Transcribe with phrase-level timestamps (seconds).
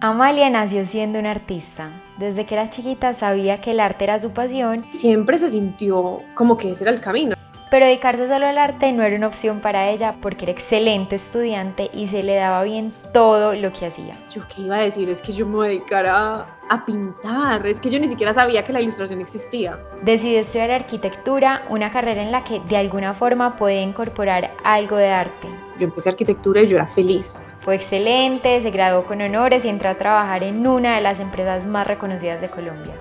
[0.00, 1.90] Amalia nació siendo una artista.
[2.18, 4.84] Desde que era chiquita sabía que el arte era su pasión.
[4.92, 7.34] Siempre se sintió como que ese era el camino.
[7.70, 11.90] Pero dedicarse solo al arte no era una opción para ella porque era excelente estudiante
[11.94, 14.14] y se le daba bien todo lo que hacía.
[14.30, 17.66] Yo qué iba a decir es que yo me voy a dedicar a, a pintar,
[17.66, 19.78] es que yo ni siquiera sabía que la ilustración existía.
[20.02, 25.08] Decidió estudiar arquitectura, una carrera en la que de alguna forma podía incorporar algo de
[25.08, 25.48] arte.
[25.78, 27.42] Yo empecé arquitectura y yo era feliz.
[27.58, 31.66] Fue excelente, se graduó con honores y entró a trabajar en una de las empresas
[31.66, 32.94] más reconocidas de Colombia.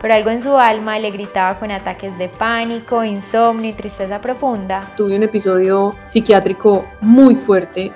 [0.00, 4.92] Pero algo en su alma le gritaba con ataques de pánico, insomnio y tristeza profunda.
[4.96, 7.92] Tuve un episodio psiquiátrico muy fuerte.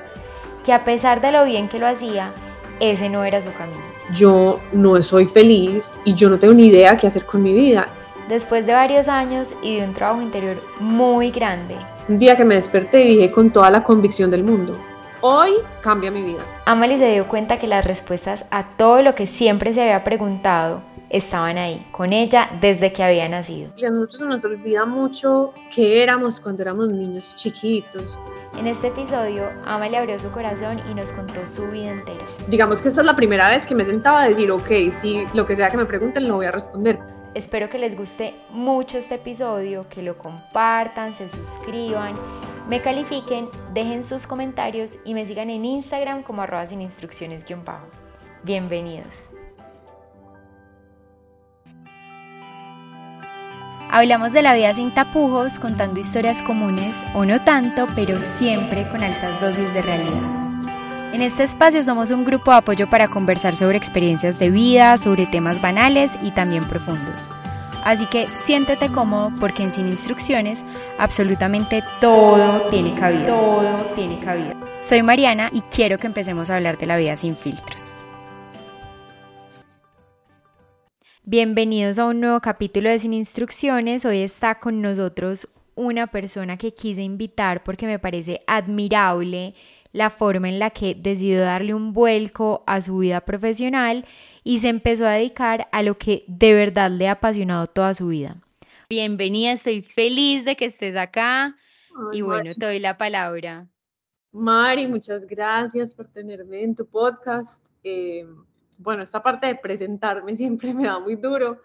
[0.64, 2.32] Que a pesar de lo bien que lo hacía,
[2.78, 3.80] ese no era su camino.
[4.14, 7.88] Yo no soy feliz y yo no tengo ni idea qué hacer con mi vida.
[8.28, 11.76] Después de varios años y de un trabajo interior muy grande.
[12.08, 14.78] Un día que me desperté y dije con toda la convicción del mundo,
[15.22, 16.38] hoy cambia mi vida.
[16.64, 20.82] Amalie se dio cuenta que las respuestas a todo lo que siempre se había preguntado
[21.10, 23.72] estaban ahí, con ella desde que había nacido.
[23.76, 28.16] Y a nosotros nos olvida mucho que éramos cuando éramos niños chiquitos.
[28.56, 32.24] En este episodio, Amalie abrió su corazón y nos contó su vida entera.
[32.46, 35.44] Digamos que esta es la primera vez que me sentaba a decir, ok, si lo
[35.44, 37.00] que sea que me pregunten lo voy a responder.
[37.36, 42.14] Espero que les guste mucho este episodio, que lo compartan, se suscriban,
[42.66, 47.88] me califiquen, dejen sus comentarios y me sigan en Instagram como arroba sin instrucciones-bajo.
[48.42, 49.32] Bienvenidos.
[53.90, 59.02] Hablamos de la vida sin tapujos, contando historias comunes, o no tanto, pero siempre con
[59.04, 60.45] altas dosis de realidad.
[61.16, 65.24] En este espacio somos un grupo de apoyo para conversar sobre experiencias de vida, sobre
[65.24, 67.30] temas banales y también profundos.
[67.84, 70.62] Así que siéntete cómodo porque en Sin Instrucciones
[70.98, 73.28] absolutamente todo tiene cabida.
[73.28, 74.52] Todo tiene cabida.
[74.82, 77.80] Soy Mariana y quiero que empecemos a hablar de la vida sin filtros.
[81.24, 84.04] Bienvenidos a un nuevo capítulo de Sin Instrucciones.
[84.04, 89.54] Hoy está con nosotros una persona que quise invitar porque me parece admirable
[89.96, 94.04] la forma en la que decidió darle un vuelco a su vida profesional
[94.44, 98.08] y se empezó a dedicar a lo que de verdad le ha apasionado toda su
[98.08, 98.36] vida.
[98.90, 101.56] Bienvenida, estoy feliz de que estés acá
[102.12, 103.68] y bueno, te doy la palabra.
[104.32, 107.66] Mari, muchas gracias por tenerme en tu podcast.
[107.82, 108.26] Eh,
[108.76, 111.62] bueno, esta parte de presentarme siempre me da muy duro,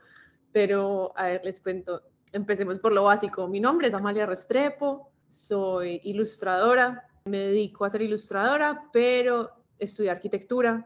[0.53, 2.02] pero a ver, les cuento.
[2.31, 3.50] Empecemos por lo básico.
[3.50, 10.86] Mi nombre es Amalia Restrepo, soy ilustradora, me dedico a ser ilustradora, pero estudié arquitectura.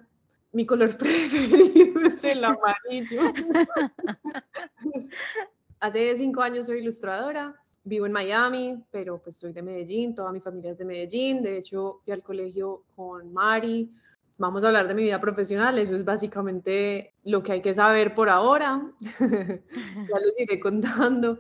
[0.52, 3.22] Mi color preferido es el amarillo.
[5.80, 7.54] Hace cinco años soy ilustradora,
[7.84, 11.44] vivo en Miami, pero pues soy de Medellín, toda mi familia es de Medellín.
[11.44, 13.92] De hecho, fui al colegio con Mari.
[14.38, 18.16] Vamos a hablar de mi vida profesional, eso es básicamente lo que hay que saber
[18.16, 18.82] por ahora.
[19.20, 21.40] ya les iré contando.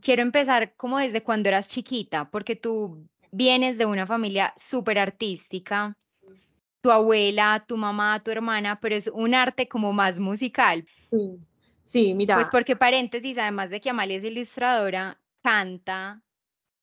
[0.00, 5.96] Quiero empezar como desde cuando eras chiquita, porque tú vienes de una familia súper artística,
[6.80, 10.86] tu abuela, tu mamá, tu hermana, pero es un arte como más musical.
[11.10, 11.38] Sí,
[11.82, 12.36] sí, mira.
[12.36, 16.22] Pues porque paréntesis, además de que Amalia es ilustradora, canta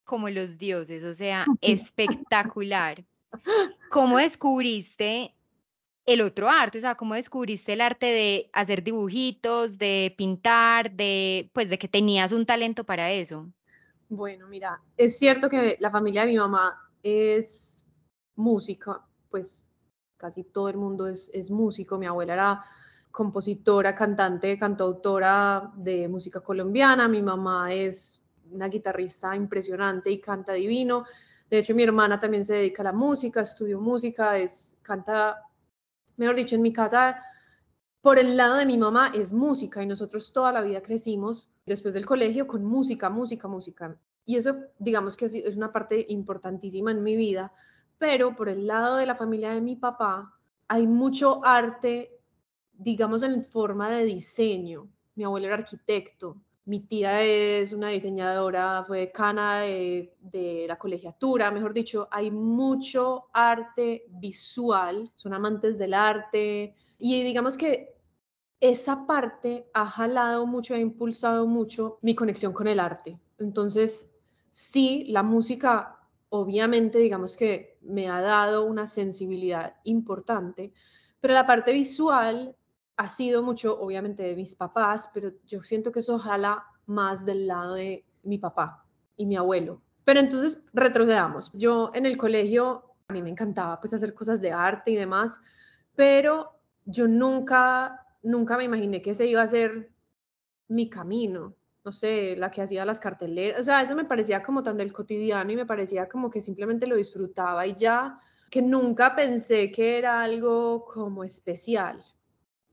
[0.03, 3.05] como los dioses, o sea, espectacular.
[3.89, 5.33] ¿Cómo descubriste
[6.05, 6.79] el otro arte?
[6.79, 11.87] O sea, ¿cómo descubriste el arte de hacer dibujitos, de pintar, de pues de que
[11.87, 13.47] tenías un talento para eso?
[14.13, 17.85] Bueno, mira, es cierto que la familia de mi mamá es
[18.35, 19.65] música, pues
[20.17, 21.97] casi todo el mundo es, músico.
[21.97, 22.65] Mi abuela era
[23.09, 27.07] compositora, cantante, cantautora de música colombiana.
[27.07, 28.21] Mi mamá es
[28.51, 31.05] una guitarrista impresionante y canta divino.
[31.49, 35.41] De hecho, mi hermana también se dedica a la música, estudió música, es, canta,
[36.17, 37.23] mejor dicho, en mi casa,
[38.01, 41.93] por el lado de mi mamá es música y nosotros toda la vida crecimos después
[41.93, 43.97] del colegio con música, música, música.
[44.25, 47.51] Y eso, digamos que es una parte importantísima en mi vida,
[47.97, 50.33] pero por el lado de la familia de mi papá
[50.67, 52.19] hay mucho arte,
[52.73, 54.87] digamos, en forma de diseño.
[55.13, 61.51] Mi abuelo era arquitecto, mi tía es una diseñadora, fue decana de, de, la colegiatura,
[61.51, 67.89] mejor dicho, hay mucho arte visual, son amantes del arte y digamos que
[68.59, 73.19] esa parte ha jalado mucho, ha impulsado mucho mi conexión con el arte.
[73.39, 74.11] Entonces,
[74.51, 75.97] sí, la música
[76.29, 80.71] obviamente, digamos que me ha dado una sensibilidad importante,
[81.19, 82.55] pero la parte visual
[82.97, 87.47] ha sido mucho, obviamente, de mis papás, pero yo siento que eso jala más del
[87.47, 88.85] lado de mi papá
[89.17, 89.81] y mi abuelo.
[90.05, 91.51] Pero entonces retrocedamos.
[91.53, 95.41] Yo en el colegio, a mí me encantaba pues hacer cosas de arte y demás,
[95.95, 99.91] pero yo nunca, nunca me imaginé que ese iba a ser
[100.67, 101.55] mi camino.
[101.83, 104.93] No sé, la que hacía las carteleras, o sea, eso me parecía como tan del
[104.93, 108.19] cotidiano y me parecía como que simplemente lo disfrutaba y ya,
[108.51, 112.03] que nunca pensé que era algo como especial.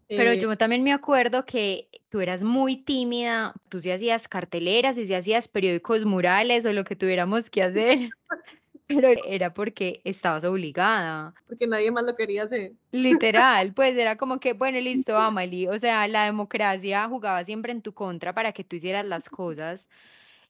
[0.08, 4.96] Pero eh, yo también me acuerdo que tú eras muy tímida, tú sí hacías carteleras
[4.96, 8.10] y sí hacías periódicos murales o lo que tuviéramos que hacer,
[8.88, 11.34] pero era porque estabas obligada.
[11.46, 12.72] Porque nadie más lo quería hacer.
[12.90, 17.82] Literal, pues era como que, bueno, listo, Amalie, o sea, la democracia jugaba siempre en
[17.82, 19.88] tu contra para que tú hicieras las cosas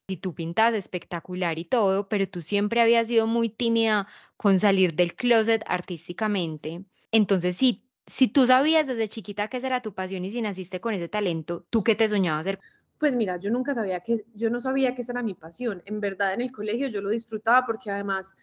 [0.06, 4.06] y tú pintabas espectacular y todo, pero tú siempre habías sido muy tímida
[4.36, 6.84] con salir del closet artísticamente.
[7.12, 10.80] Entonces, sí si tú sabías desde chiquita que esa era tu pasión y si naciste
[10.80, 12.60] con ese talento, ¿tú qué te soñabas hacer?
[12.98, 15.82] Pues mira, yo nunca sabía que, yo no sabía que esa era mi pasión.
[15.86, 18.36] En verdad, en el colegio yo lo disfrutaba porque además,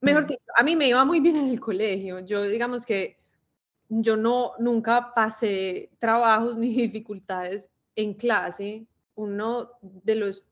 [0.00, 2.20] mejor que a mí me iba muy bien en el colegio.
[2.20, 3.16] Yo, digamos que
[3.88, 8.86] yo no, nunca pasé trabajos ni dificultades en clase.
[9.14, 10.46] Uno de los,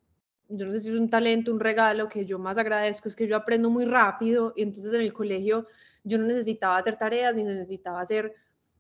[0.48, 3.26] yo no sé si es un talento, un regalo que yo más agradezco es que
[3.26, 5.66] yo aprendo muy rápido y entonces en el colegio
[6.04, 8.34] yo no necesitaba hacer tareas ni necesitaba hacer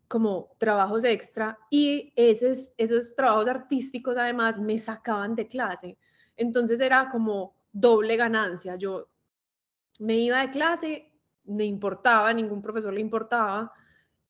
[0.08, 5.98] como trabajos extra y esos, esos trabajos artísticos además me sacaban de clase.
[6.36, 8.76] Entonces era como doble ganancia.
[8.76, 9.08] Yo
[9.98, 11.12] me iba de clase,
[11.44, 13.72] me importaba, ningún profesor le importaba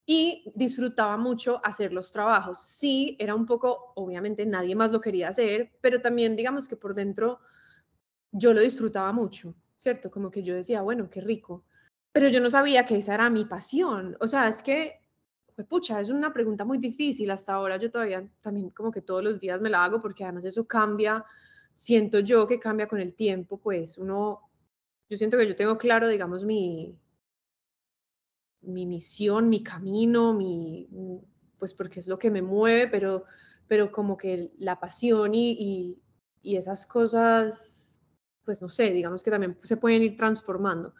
[0.07, 2.67] y disfrutaba mucho hacer los trabajos.
[2.67, 6.95] Sí, era un poco, obviamente nadie más lo quería hacer, pero también digamos que por
[6.95, 7.41] dentro
[8.33, 10.11] yo lo disfrutaba mucho, ¿cierto?
[10.11, 11.65] Como que yo decía, bueno, qué rico
[12.15, 14.17] pero yo no sabía que esa era mi pasión.
[14.21, 15.04] O sea, es que,
[15.55, 17.31] pues, pucha, es una pregunta muy difícil.
[17.31, 20.45] Hasta ahora yo todavía también como que todos los días me la hago porque además
[20.45, 21.25] eso cambia,
[21.73, 24.41] siento yo que cambia con el tiempo, pues uno,
[25.09, 26.97] yo siento que yo tengo claro, digamos, mi,
[28.63, 30.89] mi misión, mi camino, mi,
[31.59, 33.25] pues porque es lo que me mueve, pero,
[33.69, 36.03] pero como que la pasión y, y,
[36.43, 38.01] y esas cosas,
[38.45, 40.95] pues no sé, digamos que también se pueden ir transformando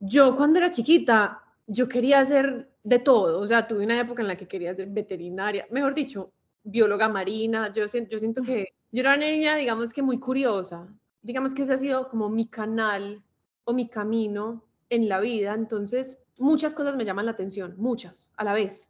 [0.00, 4.28] yo cuando era chiquita, yo quería hacer de todo, o sea, tuve una época en
[4.28, 6.30] la que quería ser veterinaria, mejor dicho,
[6.62, 10.86] bióloga marina, yo siento, yo siento que yo era una niña, digamos que muy curiosa,
[11.20, 13.24] digamos que ese ha sido como mi canal
[13.64, 18.44] o mi camino en la vida, entonces muchas cosas me llaman la atención, muchas a
[18.44, 18.88] la vez.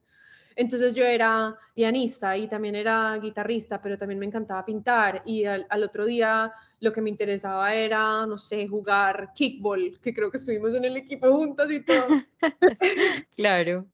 [0.57, 5.67] Entonces yo era pianista y también era guitarrista, pero también me encantaba pintar y al,
[5.83, 10.75] otro día lo que me interesaba era, no sé, jugar kickball, que creo que estuvimos
[10.75, 12.07] en el equipo juntas y todo.
[13.37, 13.87] claro.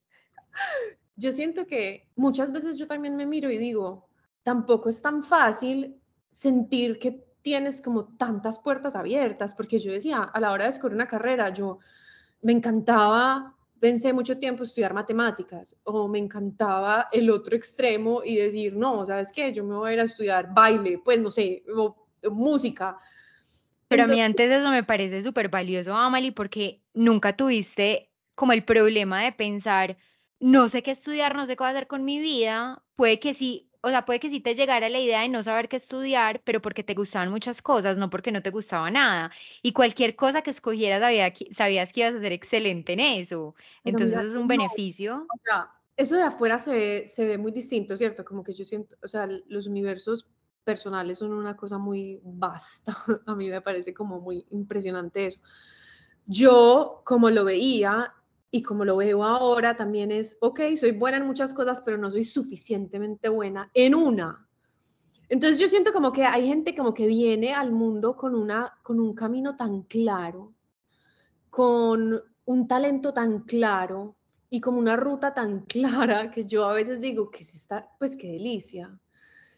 [1.17, 4.08] Yo siento que muchas veces yo también me miro y digo,
[4.43, 5.96] tampoco es tan fácil
[6.31, 10.94] sentir que tienes como tantas puertas abiertas, porque yo decía, a la hora de escoger
[10.94, 11.78] una carrera, yo
[12.40, 18.76] me encantaba pensé mucho tiempo estudiar matemáticas o me encantaba el otro extremo y decir,
[18.76, 19.52] no, ¿sabes qué?
[19.52, 21.64] Yo me voy a ir a estudiar baile, pues no sé,
[22.30, 22.98] música.
[23.88, 28.64] Pero a mí antes eso me parece súper valioso, Amalie, porque nunca tuviste como el
[28.64, 29.98] problema de pensar,
[30.40, 32.82] no sé qué estudiar, no sé qué hacer con mi vida.
[32.96, 35.69] Puede que sí, o sea, puede que sí te llegara la idea de no saber
[35.69, 39.30] qué estudiar, pero porque te gustaban muchas cosas, no porque no te gustaba nada.
[39.60, 41.00] Y cualquier cosa que escogieras
[41.50, 43.54] sabías que ibas a ser excelente en eso.
[43.84, 45.26] Entonces es un beneficio.
[45.28, 48.25] O sea, eso de afuera se ve, se ve muy distinto, ¿cierto?
[48.25, 50.26] Como que yo siento, o sea, los universos
[50.62, 52.97] personales son una cosa muy vasta.
[53.26, 55.40] A mí me parece como muy impresionante eso.
[56.26, 58.14] Yo, como lo veía,
[58.54, 62.11] y como lo veo ahora también es, ok, soy buena en muchas cosas, pero no
[62.11, 64.47] soy suficientemente buena en una.
[65.31, 69.00] Entonces yo siento como que hay gente como que viene al mundo con, una, con
[69.00, 70.52] un camino tan claro,
[71.49, 74.16] con un talento tan claro
[74.50, 78.16] y como una ruta tan clara que yo a veces digo que se está, pues
[78.19, 79.00] qué delicia.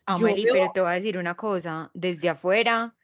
[0.07, 2.95] Amalie, pero te voy a decir una cosa, desde afuera,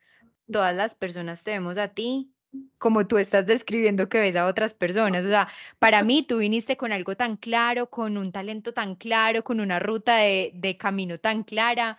[0.50, 2.32] todas las personas te vemos a ti
[2.78, 5.24] como tú estás describiendo que ves a otras personas.
[5.26, 9.44] O sea, para mí tú viniste con algo tan claro, con un talento tan claro,
[9.44, 11.98] con una ruta de, de camino tan clara.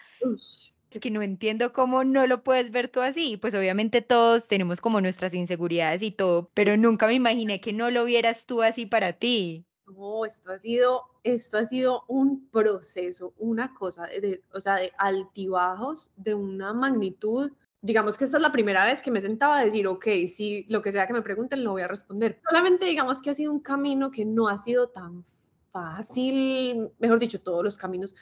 [0.89, 3.37] Es que no entiendo cómo no lo puedes ver tú así.
[3.37, 7.91] Pues obviamente todos tenemos como nuestras inseguridades y todo, pero nunca me imaginé que no
[7.91, 9.65] lo vieras tú así para ti.
[9.95, 14.91] No, esto ha sido, esto ha sido un proceso, una cosa, de, o sea, de
[14.97, 19.65] altibajos de una magnitud digamos que esta es la primera vez que me sentaba a
[19.65, 22.39] decir, ok, si lo que sea que me pregunten lo voy a responder.
[22.47, 25.25] Solamente digamos que ha sido un camino que no ha sido tan
[25.71, 28.13] fácil, mejor dicho, todos los caminos.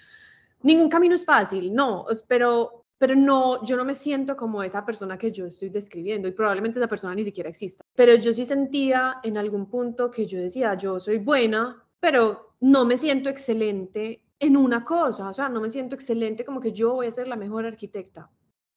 [0.61, 5.17] Ningún camino es fácil, no, pero, pero no, yo no me siento como esa persona
[5.17, 7.83] que yo estoy describiendo y probablemente esa persona ni siquiera exista.
[7.95, 12.85] Pero yo sí sentía en algún punto que yo decía, yo soy buena, pero no
[12.85, 16.93] me siento excelente en una cosa, o sea, no me siento excelente como que yo
[16.93, 18.29] voy a ser la mejor arquitecta.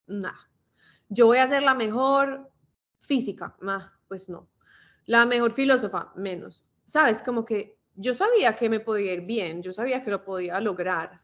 [0.07, 0.31] Nah.
[1.09, 2.49] Yo voy a ser la mejor
[3.01, 3.55] física.
[3.61, 4.49] Nah, pues no.
[5.05, 6.65] La mejor filósofa, menos.
[6.85, 7.21] ¿Sabes?
[7.21, 11.22] Como que yo sabía que me podía ir bien, yo sabía que lo podía lograr,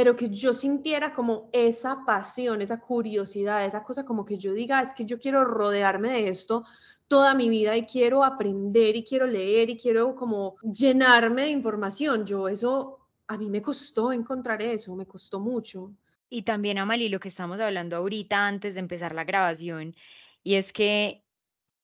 [0.00, 4.80] pero que yo sintiera como esa pasión, esa curiosidad, esa cosa como que yo diga,
[4.80, 6.64] es que yo quiero rodearme de esto
[7.06, 12.24] toda mi vida y quiero aprender y quiero leer y quiero como llenarme de información.
[12.24, 15.92] Yo eso, a mí me costó encontrar eso, me costó mucho.
[16.30, 19.94] Y también, Amali, lo que estamos hablando ahorita antes de empezar la grabación,
[20.42, 21.22] y es que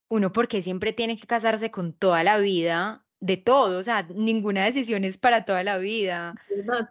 [0.08, 4.64] uno porque siempre tiene que casarse con toda la vida de todo, o sea, ninguna
[4.64, 6.34] decisión es para toda la vida.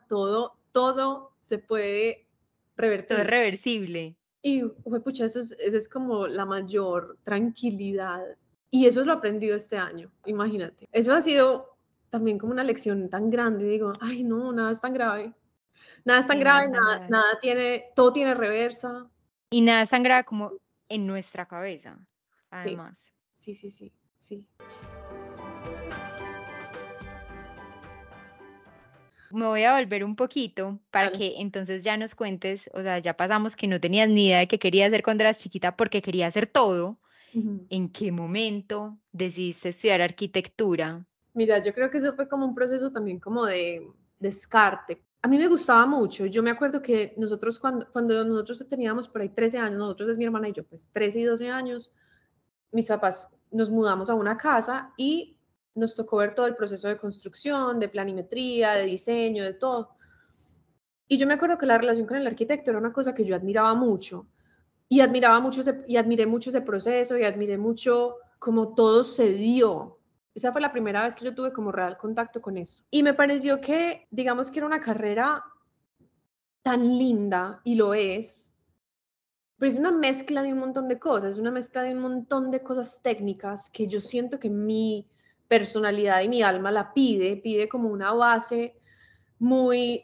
[0.07, 2.27] Todo, todo se puede
[2.75, 3.07] revertir.
[3.07, 4.17] Todo es reversible.
[4.41, 4.61] Y,
[5.05, 8.21] pucha, esa es, es como la mayor tranquilidad.
[8.69, 10.89] Y eso es lo aprendido este año, imagínate.
[10.91, 11.77] Eso ha sido
[12.09, 13.63] también como una lección tan grande.
[13.63, 15.33] Digo, ay, no, nada es tan grave.
[16.03, 19.09] Nada es tan grave, nada, nada, tiene, todo tiene reversa.
[19.49, 20.51] Y nada es tan grave como
[20.89, 22.05] en nuestra cabeza,
[22.49, 23.13] además.
[23.33, 24.45] Sí, sí, sí, sí.
[29.31, 33.17] Me voy a volver un poquito para que entonces ya nos cuentes, o sea, ya
[33.17, 36.27] pasamos que no tenías ni idea de qué querías hacer cuando eras chiquita porque quería
[36.27, 36.97] hacer todo.
[37.69, 41.05] ¿En qué momento decidiste estudiar arquitectura?
[41.33, 43.85] Mira, yo creo que eso fue como un proceso también como de
[44.19, 45.03] descarte.
[45.21, 46.25] A mí me gustaba mucho.
[46.27, 50.17] Yo me acuerdo que nosotros cuando, cuando nosotros teníamos por ahí 13 años, nosotros es
[50.17, 51.91] mi hermana y yo, pues 13 y 12 años,
[52.71, 55.34] mis papás nos mudamos a una casa y
[55.75, 59.95] nos tocó ver todo el proceso de construcción, de planimetría, de diseño, de todo.
[61.07, 63.35] Y yo me acuerdo que la relación con el arquitecto era una cosa que yo
[63.35, 64.27] admiraba mucho.
[64.87, 69.99] Y admiraba mucho y admiré mucho ese proceso y admiré mucho cómo todo se dio.
[70.33, 72.83] Esa fue la primera vez que yo tuve como real contacto con eso.
[72.91, 75.43] Y me pareció que, digamos que era una carrera
[76.61, 78.55] tan linda, y lo es,
[79.57, 82.51] pero es una mezcla de un montón de cosas, es una mezcla de un montón
[82.51, 85.07] de cosas técnicas que yo siento que mi
[85.47, 88.75] personalidad y mi alma la pide, pide como una base
[89.39, 90.03] muy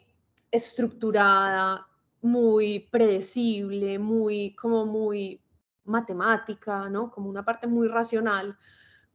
[0.50, 1.86] estructurada,
[2.20, 5.40] muy predecible, muy como muy
[5.84, 7.10] matemática, ¿no?
[7.10, 8.56] Como una parte muy racional,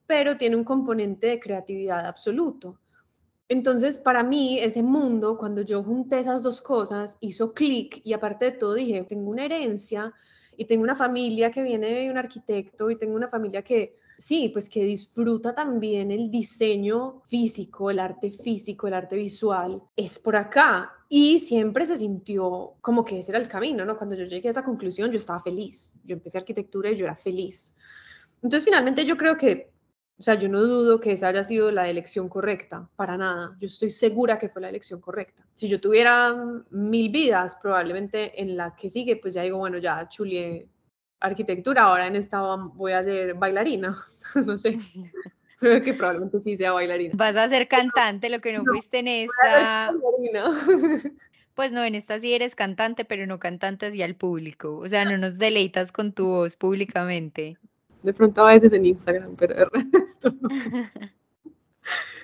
[0.05, 2.79] pero tiene un componente de creatividad absoluto.
[3.49, 8.45] Entonces, para mí, ese mundo, cuando yo junté esas dos cosas, hizo clic y aparte
[8.45, 10.13] de todo dije, tengo una herencia
[10.57, 14.49] y tengo una familia que viene de un arquitecto y tengo una familia que sí,
[14.49, 20.35] pues que disfruta también el diseño físico, el arte físico, el arte visual, es por
[20.35, 20.91] acá.
[21.09, 23.97] Y siempre se sintió como que ese era el camino, ¿no?
[23.97, 25.95] Cuando yo llegué a esa conclusión, yo estaba feliz.
[26.03, 27.73] Yo empecé arquitectura y yo era feliz.
[28.41, 29.71] Entonces, finalmente yo creo que,
[30.19, 33.55] o sea, yo no dudo que esa haya sido la elección correcta, para nada.
[33.59, 35.45] Yo estoy segura que fue la elección correcta.
[35.53, 36.35] Si yo tuviera
[36.71, 40.67] mil vidas, probablemente en la que sigue, pues ya digo, bueno, ya chulié
[41.19, 43.97] arquitectura, ahora en esta voy a ser bailarina,
[44.45, 44.79] no sé.
[45.59, 47.13] Creo que probablemente sí sea bailarina.
[47.15, 49.93] Vas a ser cantante, lo que no, fuiste en esta.
[51.55, 54.77] Pues no, en esta sí eres cantante, pero no cantante hacia el público.
[54.77, 57.57] O sea, no nos deleitas con tu voz públicamente.
[58.03, 60.35] De pronto a veces en Instagram, pero el resto.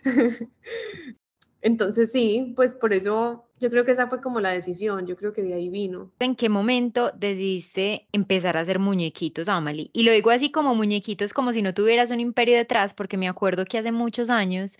[1.63, 5.31] Entonces sí, pues por eso yo creo que esa fue como la decisión, yo creo
[5.31, 6.11] que de ahí vino.
[6.19, 9.89] ¿En qué momento decidiste empezar a hacer muñequitos, Amalie?
[9.93, 13.29] Y lo digo así como muñequitos, como si no tuvieras un imperio detrás, porque me
[13.29, 14.77] acuerdo que hace muchos años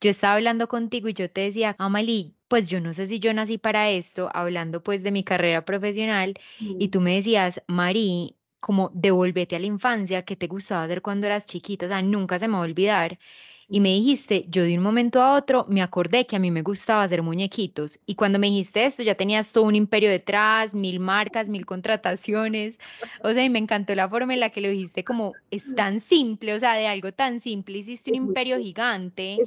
[0.00, 3.32] yo estaba hablando contigo y yo te decía, Amalie, pues yo no sé si yo
[3.32, 6.34] nací para esto, hablando pues de mi carrera profesional,
[6.78, 11.26] y tú me decías, Mari, como devuélvete a la infancia, que te gustaba hacer cuando
[11.26, 13.18] eras chiquita, o sea, nunca se me va a olvidar.
[13.68, 16.62] Y me dijiste, yo de un momento a otro me acordé que a mí me
[16.62, 17.98] gustaba hacer muñequitos.
[18.06, 22.78] Y cuando me dijiste esto, ya tenías todo un imperio detrás, mil marcas, mil contrataciones.
[23.22, 26.00] O sea, y me encantó la forma en la que lo dijiste, como es tan
[26.00, 29.38] simple, o sea, de algo tan simple hiciste un imperio gigante.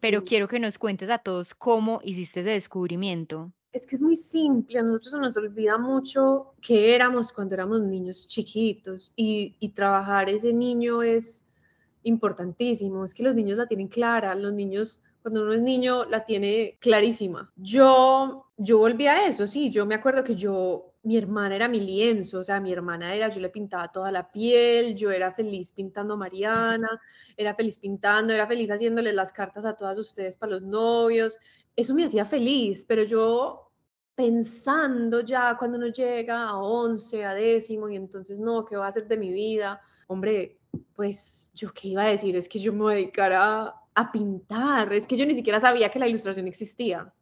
[0.00, 3.52] Pero quiero que nos cuentes a todos cómo hiciste ese descubrimiento.
[3.72, 7.82] Es que es muy simple, a nosotros se nos olvida mucho que éramos cuando éramos
[7.82, 11.44] niños chiquitos y, y trabajar ese niño es
[12.04, 16.24] importantísimo, es que los niños la tienen clara, los niños, cuando uno es niño, la
[16.24, 17.52] tiene clarísima.
[17.56, 21.80] Yo, yo volví a eso, sí, yo me acuerdo que yo, mi hermana era mi
[21.80, 25.72] lienzo, o sea, mi hermana era, yo le pintaba toda la piel, yo era feliz
[25.72, 27.00] pintando a Mariana,
[27.36, 31.38] era feliz pintando, era feliz haciéndoles las cartas a todas ustedes para los novios,
[31.76, 33.70] eso me hacía feliz, pero yo
[34.14, 38.88] pensando ya cuando uno llega a 11, a décimo, y entonces no, ¿qué va a
[38.88, 39.80] hacer de mi vida?
[40.06, 40.58] Hombre,
[40.94, 44.92] pues yo qué iba a decir, es que yo me voy a pintar.
[44.92, 47.12] Es que yo ni siquiera sabía que la ilustración existía.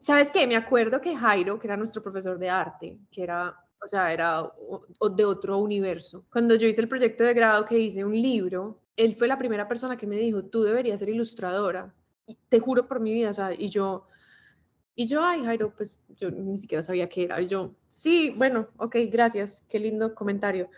[0.00, 0.46] ¿Sabes qué?
[0.46, 4.52] Me acuerdo que Jairo, que era nuestro profesor de arte, que era, o sea, era
[5.14, 6.24] de otro universo.
[6.30, 9.68] Cuando yo hice el proyecto de grado que hice un libro, él fue la primera
[9.68, 11.94] persona que me dijo, tú deberías ser ilustradora.
[12.48, 14.06] Te juro por mi vida, o sea, y yo,
[14.94, 17.40] y yo, ay, Jairo, pues yo ni siquiera sabía qué era.
[17.40, 20.68] Y yo, sí, bueno, ok, gracias, qué lindo comentario.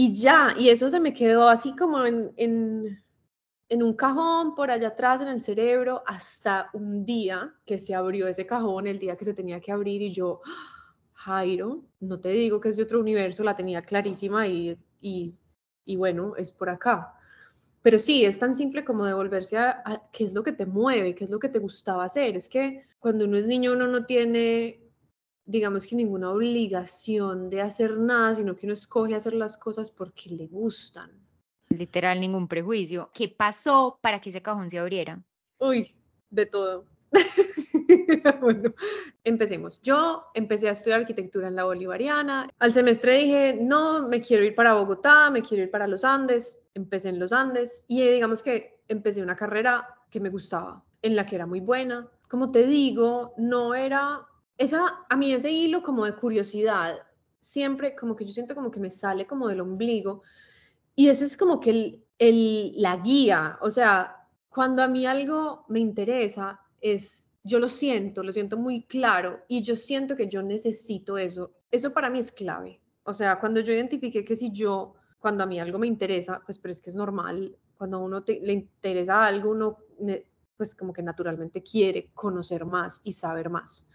[0.00, 3.02] Y ya, y eso se me quedó así como en, en,
[3.68, 8.28] en un cajón por allá atrás en el cerebro hasta un día que se abrió
[8.28, 10.40] ese cajón, el día que se tenía que abrir y yo,
[11.14, 15.34] Jairo, no te digo que es de otro universo, la tenía clarísima y, y,
[15.84, 17.12] y bueno, es por acá.
[17.82, 21.16] Pero sí, es tan simple como devolverse a, a, qué es lo que te mueve,
[21.16, 22.36] qué es lo que te gustaba hacer.
[22.36, 24.78] Es que cuando uno es niño uno no tiene,
[25.48, 30.28] digamos que ninguna obligación de hacer nada, sino que uno escoge hacer las cosas porque
[30.28, 31.10] le gustan.
[31.70, 33.10] Literal, ningún prejuicio.
[33.14, 35.22] ¿Qué pasó para que ese cajón se abriera?
[35.58, 35.90] Uy,
[36.28, 36.84] de todo.
[38.42, 38.74] bueno,
[39.24, 39.80] empecemos.
[39.82, 42.50] Yo empecé a estudiar arquitectura en la Bolivariana.
[42.58, 46.58] Al semestre dije, no, me quiero ir para Bogotá, me quiero ir para los Andes.
[46.74, 51.24] Empecé en los Andes y digamos que empecé una carrera que me gustaba, en la
[51.24, 52.06] que era muy buena.
[52.28, 54.27] Como te digo, no era
[54.58, 56.98] esa, a mí ese hilo como de curiosidad,
[57.40, 60.22] siempre como que yo siento como que me sale como del ombligo
[60.94, 65.64] y ese es como que el, el, la guía, o sea, cuando a mí algo
[65.68, 70.42] me interesa es yo lo siento, lo siento muy claro y yo siento que yo
[70.42, 71.52] necesito eso.
[71.70, 72.80] Eso para mí es clave.
[73.04, 76.58] O sea, cuando yo identifique que si yo, cuando a mí algo me interesa, pues
[76.58, 79.78] pero es que es normal, cuando a uno le interesa algo, uno
[80.56, 83.88] pues como que naturalmente quiere conocer más y saber más.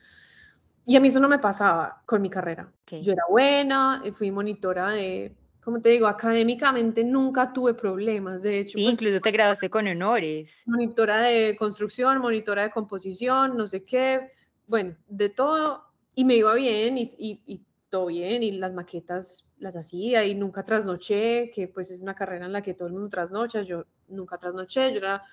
[0.86, 2.72] Y a mí eso no me pasaba con mi carrera.
[3.02, 8.78] Yo era buena, fui monitora de como te digo, académicamente nunca tuve problemas, de hecho.
[8.78, 10.64] Sí, pues, incluso te graduaste con honores.
[10.66, 14.32] Monitora de construcción, monitora de composición, no sé qué,
[14.68, 15.86] bueno, de todo,
[16.16, 20.66] y me iba bien y, y, todo bien, y las maquetas las hacía y nunca
[20.66, 24.40] trasnoché, que pues es una carrera en la que todo el mundo trasnocha, yo nunca
[24.40, 25.24] trasnoché, yo era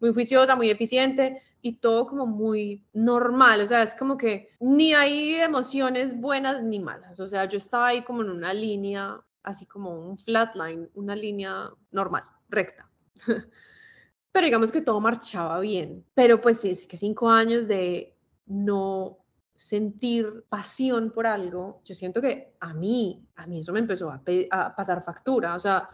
[0.00, 4.94] muy juiciosa, muy eficiente y todo como muy normal, o sea, es como que ni
[4.94, 9.66] hay emociones buenas ni malas, o sea, yo estaba ahí como en una línea así
[9.66, 12.88] como un flatline, una línea normal, recta.
[14.32, 16.04] Pero digamos que todo marchaba bien.
[16.14, 18.14] Pero pues sí, es que cinco años de
[18.46, 19.18] no
[19.56, 24.22] sentir pasión por algo, yo siento que a mí, a mí eso me empezó a,
[24.50, 25.54] a, pasar factura.
[25.54, 25.88] O sea,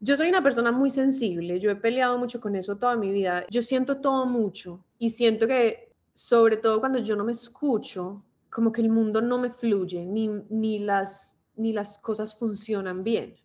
[0.00, 3.44] yo soy una persona muy sensible, yo he peleado mucho con eso toda mi vida.
[3.50, 8.72] Yo siento todo mucho y siento que, sobre todo cuando yo no me escucho, como
[8.72, 13.36] que el mundo no me fluye, ni, ni las ni las cosas funcionan bien.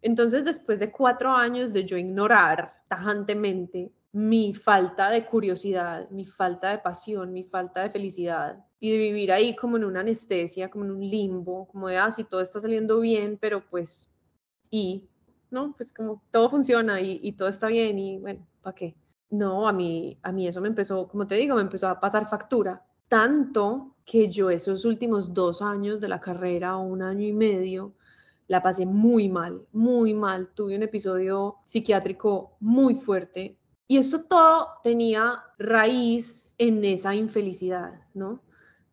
[0.00, 6.70] Entonces, después de cuatro años de yo ignorar tajantemente mi falta de curiosidad, mi falta
[6.70, 10.84] de pasión, mi falta de felicidad y de vivir ahí como en una anestesia, como
[10.84, 14.10] en un limbo, como de, ah, si todo está saliendo bien, pero pues,
[14.70, 15.08] y,
[15.52, 15.74] ¿no?
[15.76, 18.94] Pues como todo funciona y, todo está bien y bueno, ¿para qué?
[19.30, 22.28] No, a mí, a mí eso me empezó, como te digo, me empezó a pasar
[22.28, 27.94] factura, tanto que yo esos últimos dos años de la carrera un año y medio
[28.48, 30.50] la pasé muy mal, muy mal.
[30.54, 38.42] Tuve un episodio psiquiátrico muy fuerte y eso todo tenía raíz en esa infelicidad, ¿no?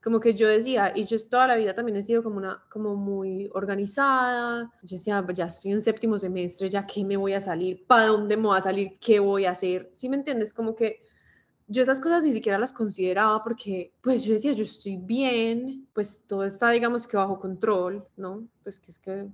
[0.01, 2.95] Como que yo decía, y yo toda la vida también he sido como una, como
[2.95, 4.71] muy organizada.
[4.83, 8.37] Yo decía, ya estoy en séptimo semestre, ya qué me voy a salir, para dónde
[8.37, 9.89] me voy a salir, qué voy a hacer.
[9.93, 10.53] ¿Sí me entiendes?
[10.53, 11.01] Como que
[11.67, 16.23] yo esas cosas ni siquiera las consideraba porque, pues yo decía, yo estoy bien, pues
[16.25, 18.47] todo está, digamos que bajo control, ¿no?
[18.63, 19.27] Pues que es que,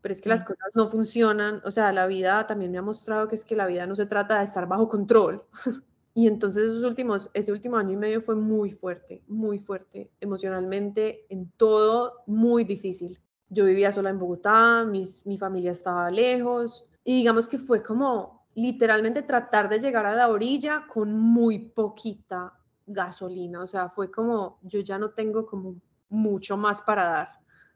[0.00, 3.28] pero es que las cosas no funcionan, o sea, la vida también me ha mostrado
[3.28, 5.44] que es que la vida no se trata de estar bajo control.
[6.14, 11.26] y entonces esos últimos, ese último año y medio fue muy fuerte, muy fuerte, emocionalmente,
[11.30, 13.18] en todo, muy difícil.
[13.48, 18.46] Yo vivía sola en Bogotá, mis, mi familia estaba lejos, y digamos que fue como
[18.54, 22.52] literalmente tratar de llegar a la orilla con muy poquita
[22.86, 25.76] gasolina, o sea, fue como, yo ya no tengo como
[26.08, 27.30] mucho más para dar.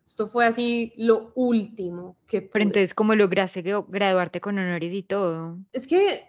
[0.05, 2.43] Esto fue así lo último que...
[2.43, 5.59] Pero entonces, ¿cómo lograste graduarte con honores y todo?
[5.73, 6.29] Es que,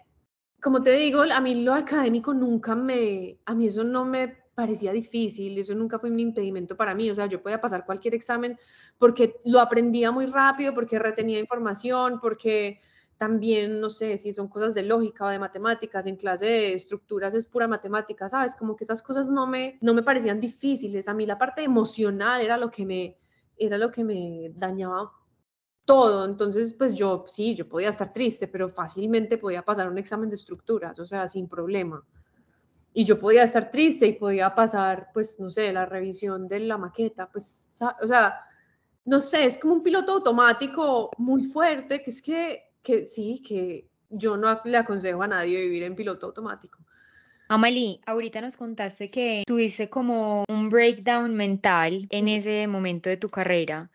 [0.60, 4.92] como te digo, a mí lo académico nunca me, a mí eso no me parecía
[4.92, 8.58] difícil, eso nunca fue un impedimento para mí, o sea, yo podía pasar cualquier examen
[8.98, 12.80] porque lo aprendía muy rápido, porque retenía información, porque
[13.18, 17.34] también, no sé, si son cosas de lógica o de matemáticas, en clase de estructuras
[17.34, 18.56] es pura matemática, ¿sabes?
[18.56, 21.08] Como que esas cosas no me, no me parecían difíciles.
[21.08, 23.16] A mí la parte emocional era lo que me,
[23.56, 25.12] era lo que me dañaba
[25.88, 26.26] todo.
[26.26, 30.34] Entonces, pues yo sí, yo podía estar triste, pero fácilmente podía pasar un examen de
[30.34, 32.04] estructuras, o sea, sin problema.
[32.92, 36.76] Y yo podía estar triste y podía pasar, pues, no sé, la revisión de la
[36.76, 37.66] maqueta, pues,
[38.02, 38.34] o sea,
[39.06, 43.88] no sé, es como un piloto automático muy fuerte, que es que, que sí, que
[44.10, 46.80] yo no le aconsejo a nadie vivir en piloto automático.
[47.48, 53.30] Amalie, ahorita nos contaste que tuviste como un breakdown mental en ese momento de tu
[53.30, 53.90] carrera.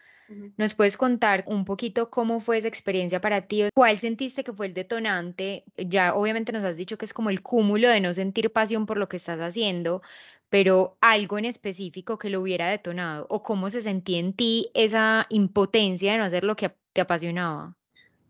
[0.55, 3.69] ¿Nos puedes contar un poquito cómo fue esa experiencia para ti?
[3.73, 5.63] ¿Cuál sentiste que fue el detonante?
[5.77, 8.97] Ya obviamente nos has dicho que es como el cúmulo de no sentir pasión por
[8.97, 10.01] lo que estás haciendo,
[10.49, 15.25] pero algo en específico que lo hubiera detonado o cómo se sentía en ti esa
[15.29, 17.75] impotencia de no hacer lo que te apasionaba.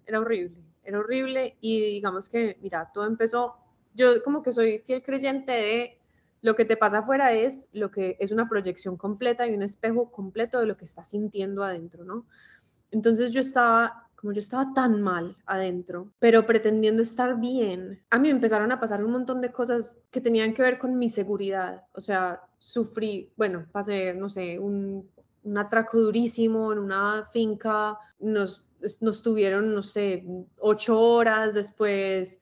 [0.05, 3.57] Era horrible, era horrible y digamos que, mira, todo empezó,
[3.93, 5.97] yo como que soy fiel creyente de
[6.43, 10.11] lo que te pasa afuera es lo que es una proyección completa y un espejo
[10.11, 12.25] completo de lo que estás sintiendo adentro, ¿no?
[12.91, 18.27] Entonces yo estaba, como yo estaba tan mal adentro, pero pretendiendo estar bien, a mí
[18.27, 21.85] me empezaron a pasar un montón de cosas que tenían que ver con mi seguridad.
[21.93, 25.09] O sea, sufrí, bueno, pasé, no sé, un,
[25.43, 28.65] un atraco durísimo en una finca, nos,
[28.99, 30.25] nos tuvieron, no sé,
[30.57, 32.41] ocho horas después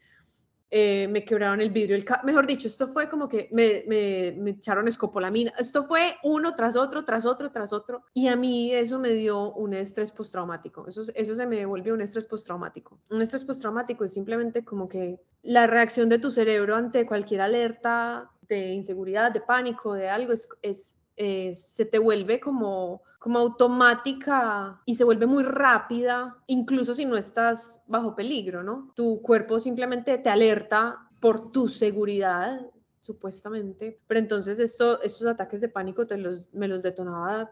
[0.74, 4.52] eh, me quebraron el vidrio, el mejor dicho, esto fue como que me, me, me,
[4.52, 8.98] echaron escopolamina, esto fue uno tras otro, tras otro, tras otro, y a mí eso
[8.98, 13.00] me dio un estrés postraumático, eso, eso se me devolvió un estrés postraumático.
[13.10, 18.32] Un estrés postraumático es simplemente como que la reacción de tu cerebro ante cualquier alerta
[18.48, 24.82] de inseguridad, de pánico, de algo, es, es eh, se te vuelve como, como automática
[24.84, 28.92] y se vuelve muy rápida, incluso si no estás bajo peligro, ¿no?
[28.96, 32.66] Tu cuerpo simplemente te alerta por tu seguridad,
[33.00, 37.52] supuestamente, pero entonces esto, estos ataques de pánico te los, me los detonaba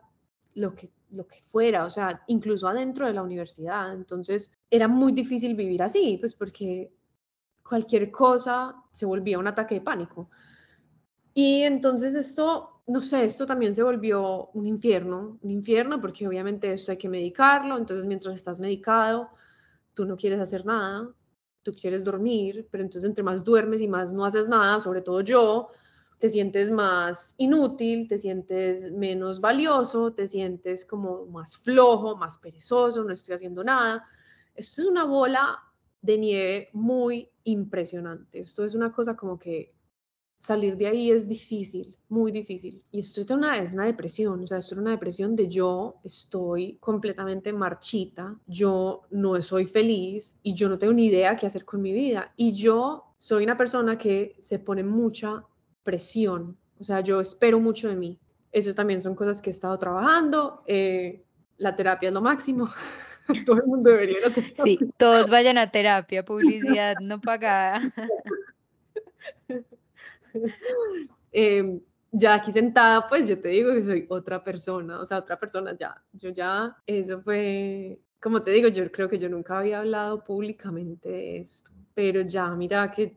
[0.56, 3.94] lo que, lo que fuera, o sea, incluso adentro de la universidad.
[3.94, 6.92] Entonces era muy difícil vivir así, pues porque
[7.62, 10.32] cualquier cosa se volvía un ataque de pánico.
[11.36, 16.74] Y entonces esto no sé, esto también se volvió un infierno, un infierno porque obviamente
[16.74, 19.30] esto hay que medicarlo, entonces mientras estás medicado,
[19.94, 21.08] tú no quieres hacer nada,
[21.62, 25.22] tú quieres dormir, pero entonces entre más duermes y más no haces nada, sobre todo
[25.22, 25.70] yo,
[26.18, 33.04] te sientes más inútil, te sientes menos valioso, te sientes como más flojo, más perezoso,
[33.04, 34.04] no estoy haciendo nada.
[34.56, 35.60] Esto es una bola
[36.02, 38.40] de nieve muy impresionante.
[38.40, 39.76] Esto es una cosa como que
[40.40, 42.82] salir de ahí es difícil, muy difícil.
[42.92, 45.98] Y esto es una, es una depresión, o sea, esto es una depresión de yo
[46.04, 51.66] estoy completamente marchita, yo no soy feliz y yo no tengo ni idea qué hacer
[51.66, 52.32] con mi vida.
[52.38, 55.44] Y yo soy una persona que se pone mucha
[55.84, 58.18] presión, o sea, yo espero mucho de mí.
[58.54, 60.64] Eso también son cosas que he estado trabajando.
[60.66, 61.22] Eh,
[61.58, 62.70] la terapia es lo máximo.
[63.46, 64.64] Todo el mundo debería ir a terapia.
[64.64, 67.94] Sí, todos vayan a terapia, publicidad no pagada.
[71.32, 71.80] Em,
[72.12, 75.78] ya aquí sentada, pues yo te digo que soy otra persona, o sea, otra persona
[75.78, 76.04] ya.
[76.14, 81.10] Yo ya, eso fue, como te digo, yo creo que yo nunca había hablado públicamente
[81.10, 83.16] de esto, pero ya, mira que,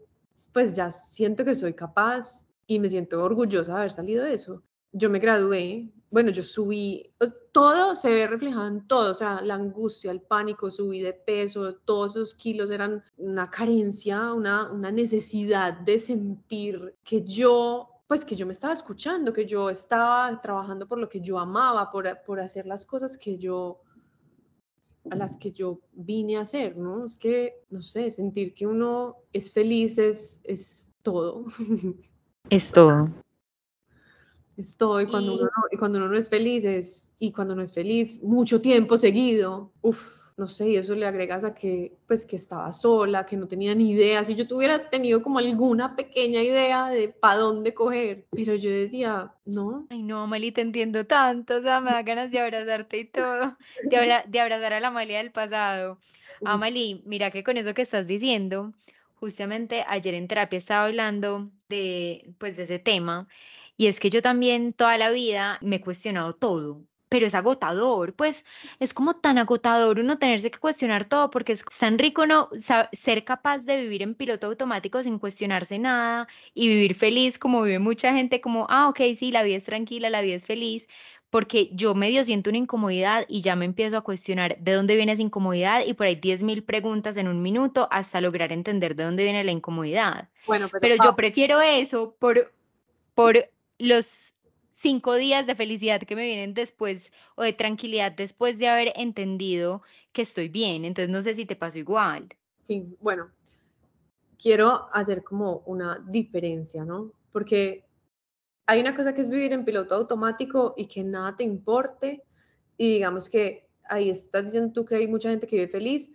[0.53, 4.63] pues ya siento que soy capaz y me siento orgullosa de haber salido de eso
[4.93, 7.11] yo me gradué, bueno, yo subí,
[7.53, 11.77] todo se ve reflejado en todo, o sea, la angustia, el pánico, subí de peso,
[11.87, 18.37] todos esos kilos eran una carencia, una, una necesidad de sentir que yo pues que
[18.37, 22.41] yo me estaba escuchando, que yo estaba trabajando por lo que yo amaba, por, por
[22.41, 23.81] hacer las cosas que yo,
[25.09, 27.07] a las que yo vine a hacer, ¿no?
[27.07, 31.47] Es que, no sé, sentir que uno es feliz es, es todo.
[32.51, 33.09] Es todo.
[34.57, 37.73] Estoy cuando, uno no, y cuando uno no es feliz es, y cuando no es
[37.73, 42.37] feliz mucho tiempo seguido, uff, no sé, y eso le agregas a que, pues, que
[42.37, 46.89] estaba sola, que no tenía ni idea, si yo tuviera tenido como alguna pequeña idea
[46.89, 49.87] de para dónde coger, pero yo decía, no.
[49.91, 53.57] Ay, no, Mali, te entiendo tanto, o sea, me da ganas de abrazarte y todo,
[53.85, 55.99] de, habla, de abrazar a la Amalia del pasado.
[56.45, 58.73] Amali, mira que con eso que estás diciendo,
[59.15, 63.29] justamente ayer en terapia estaba hablando de, pues, de ese tema,
[63.83, 68.15] y es que yo también toda la vida me he cuestionado todo, pero es agotador,
[68.15, 68.45] pues
[68.79, 72.49] es como tan agotador uno tenerse que cuestionar todo porque es tan rico no
[72.93, 77.81] ser capaz de vivir en piloto automático sin cuestionarse nada y vivir feliz como vive
[77.81, 80.87] mucha gente como, ah, ok, sí, la vida es tranquila, la vida es feliz,
[81.29, 85.11] porque yo medio siento una incomodidad y ya me empiezo a cuestionar de dónde viene
[85.11, 89.25] esa incomodidad y por ahí 10.000 preguntas en un minuto hasta lograr entender de dónde
[89.25, 90.29] viene la incomodidad.
[90.47, 92.53] Bueno, pero, yo prefiero eso por,
[93.17, 93.51] por
[93.83, 94.35] los
[94.71, 99.83] cinco días de felicidad que me vienen después o de tranquilidad después de haber entendido
[100.13, 100.85] que estoy bien.
[100.85, 102.29] Entonces no sé si te pasó igual.
[102.61, 103.31] Sí, bueno,
[104.41, 107.13] quiero hacer como una diferencia, ¿no?
[107.33, 107.85] Porque
[108.67, 112.23] hay una cosa que es vivir en piloto automático y que nada te importe
[112.77, 116.11] y digamos que ahí estás diciendo tú que hay mucha gente que vive feliz.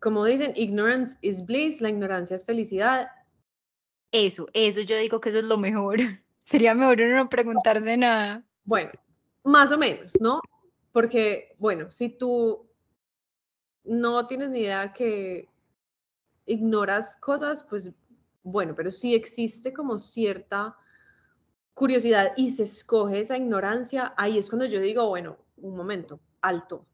[0.00, 3.08] Como dicen, ignorance is bliss, la ignorancia es felicidad.
[4.12, 5.98] Eso, eso yo digo que eso es lo mejor.
[6.44, 8.44] Sería mejor no preguntarse nada.
[8.64, 8.90] Bueno,
[9.44, 10.40] más o menos, ¿no?
[10.92, 12.70] Porque, bueno, si tú
[13.84, 15.48] no tienes ni idea que
[16.46, 17.90] ignoras cosas, pues
[18.42, 20.76] bueno, pero si existe como cierta
[21.72, 26.86] curiosidad y se escoge esa ignorancia, ahí es cuando yo digo, bueno, un momento, alto.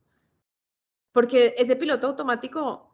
[1.13, 2.89] Porque ese piloto automático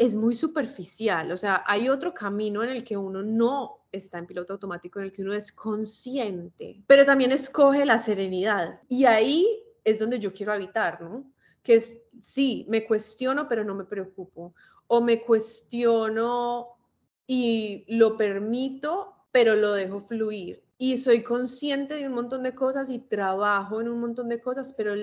[0.00, 4.26] es muy superficial, o sea, hay otro camino en el que uno no está en
[4.26, 8.80] piloto automático, en el que uno es consciente, pero también escoge la serenidad.
[8.88, 9.46] Y ahí
[9.84, 11.30] es donde yo quiero habitar, ¿no?
[11.62, 14.54] Que es, sí, me cuestiono, pero no me preocupo.
[14.86, 16.78] O me cuestiono
[17.26, 20.64] y lo permito, pero lo dejo fluir.
[20.78, 24.72] Y soy consciente de un montón de cosas y trabajo en un montón de cosas,
[24.72, 24.94] pero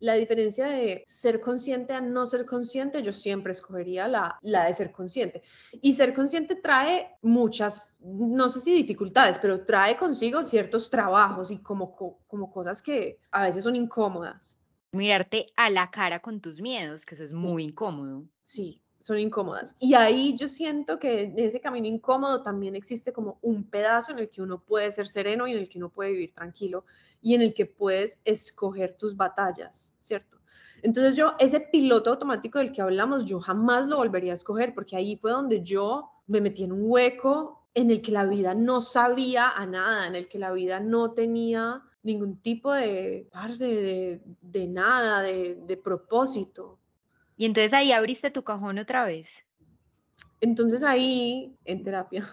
[0.00, 4.74] la diferencia de ser consciente a no ser consciente, yo siempre escogería la, la de
[4.74, 5.42] ser consciente.
[5.72, 11.58] Y ser consciente trae muchas, no sé si dificultades, pero trae consigo ciertos trabajos y
[11.58, 14.58] como, como cosas que a veces son incómodas.
[14.92, 18.24] Mirarte a la cara con tus miedos, que eso es muy incómodo.
[18.42, 19.76] Sí, son incómodas.
[19.78, 24.20] Y ahí yo siento que en ese camino incómodo también existe como un pedazo en
[24.20, 26.86] el que uno puede ser sereno y en el que uno puede vivir tranquilo
[27.20, 30.38] y en el que puedes escoger tus batallas, ¿cierto?
[30.80, 34.96] Entonces yo, ese piloto automático del que hablamos, yo jamás lo volvería a escoger porque
[34.96, 38.80] ahí fue donde yo me metí en un hueco en el que la vida no
[38.80, 44.66] sabía a nada, en el que la vida no tenía ningún tipo de, de, de
[44.66, 46.78] nada, de, de propósito.
[47.36, 49.44] Y entonces ahí abriste tu cajón otra vez.
[50.40, 52.24] Entonces ahí, en terapia.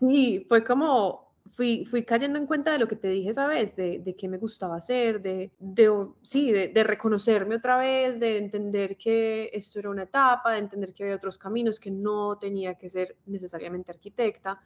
[0.00, 3.74] sí, fue como, fui, fui cayendo en cuenta de lo que te dije esa vez,
[3.76, 5.90] de, de qué me gustaba hacer, de, de
[6.22, 10.94] sí, de, de, reconocerme otra vez, de entender que esto era una etapa, de entender
[10.94, 14.60] que había otros caminos, que no tenía que ser necesariamente arquitecta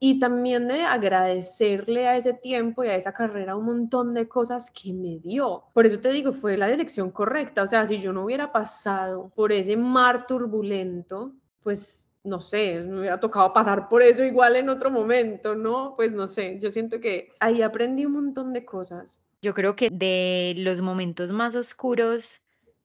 [0.00, 4.70] y también de agradecerle a ese tiempo y a esa carrera un montón de cosas
[4.70, 5.64] que me dio.
[5.74, 7.62] Por eso te digo, fue la dirección correcta.
[7.62, 11.32] O sea, si yo no hubiera pasado por ese mar turbulento,
[11.62, 15.94] pues no sé, me hubiera tocado pasar por eso igual en otro momento, ¿no?
[15.96, 19.20] Pues no sé, yo siento que ahí aprendí un montón de cosas.
[19.42, 22.42] Yo creo que de los momentos más oscuros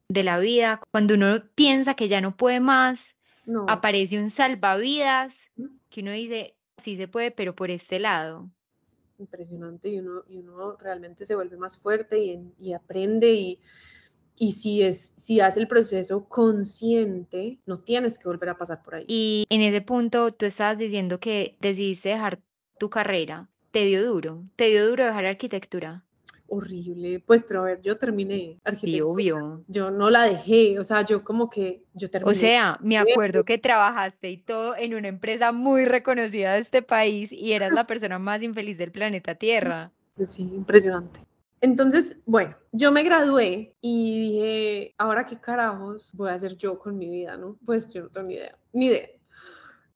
[0.07, 3.17] de la vida, cuando uno piensa que ya no puede más,
[3.67, 5.49] aparece un salvavidas
[5.89, 8.49] que uno dice, sí se puede, pero por este lado.
[9.19, 13.59] Impresionante y uno, y uno realmente se vuelve más fuerte y, y aprende y,
[14.37, 18.95] y si, es, si hace el proceso consciente, no tienes que volver a pasar por
[18.95, 19.05] ahí.
[19.07, 22.41] Y en ese punto tú estabas diciendo que decidiste dejar
[22.79, 23.49] tu carrera.
[23.71, 24.43] ¿Te dio duro?
[24.55, 26.03] ¿Te dio duro dejar arquitectura?
[26.53, 27.19] Horrible.
[27.19, 29.05] Pues, pero a ver, yo terminé arquitectura.
[29.11, 29.63] obvio.
[29.67, 32.31] Yo no la dejé, o sea, yo como que, yo terminé.
[32.31, 36.81] O sea, me acuerdo que trabajaste y todo en una empresa muy reconocida de este
[36.81, 39.91] país y eras la persona más infeliz del planeta Tierra.
[40.25, 41.19] Sí, impresionante.
[41.63, 46.97] Entonces, bueno, yo me gradué y dije, ahora qué carajos voy a hacer yo con
[46.97, 47.57] mi vida, ¿no?
[47.65, 49.07] Pues yo no tengo ni idea, ni idea.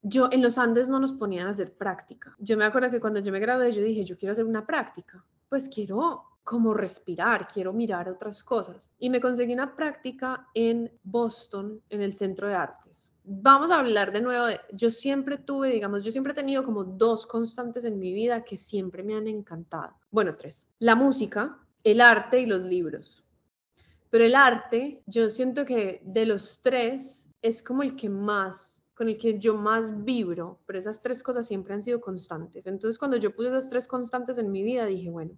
[0.01, 2.33] Yo en los Andes no nos ponían a hacer práctica.
[2.39, 5.25] Yo me acuerdo que cuando yo me gradué, yo dije, yo quiero hacer una práctica.
[5.49, 8.89] Pues quiero como respirar, quiero mirar otras cosas.
[8.99, 13.13] Y me conseguí una práctica en Boston, en el Centro de Artes.
[13.25, 16.86] Vamos a hablar de nuevo de, yo siempre tuve, digamos, yo siempre he tenido como
[16.86, 19.97] dos constantes en mi vida que siempre me han encantado.
[20.10, 20.71] Bueno, tres.
[20.79, 23.25] La música, el arte y los libros.
[24.10, 29.10] Pero el arte, yo siento que de los tres es como el que más con
[29.10, 32.65] el que yo más vibro, pero esas tres cosas siempre han sido constantes.
[32.65, 35.38] Entonces, cuando yo puse esas tres constantes en mi vida, dije, bueno,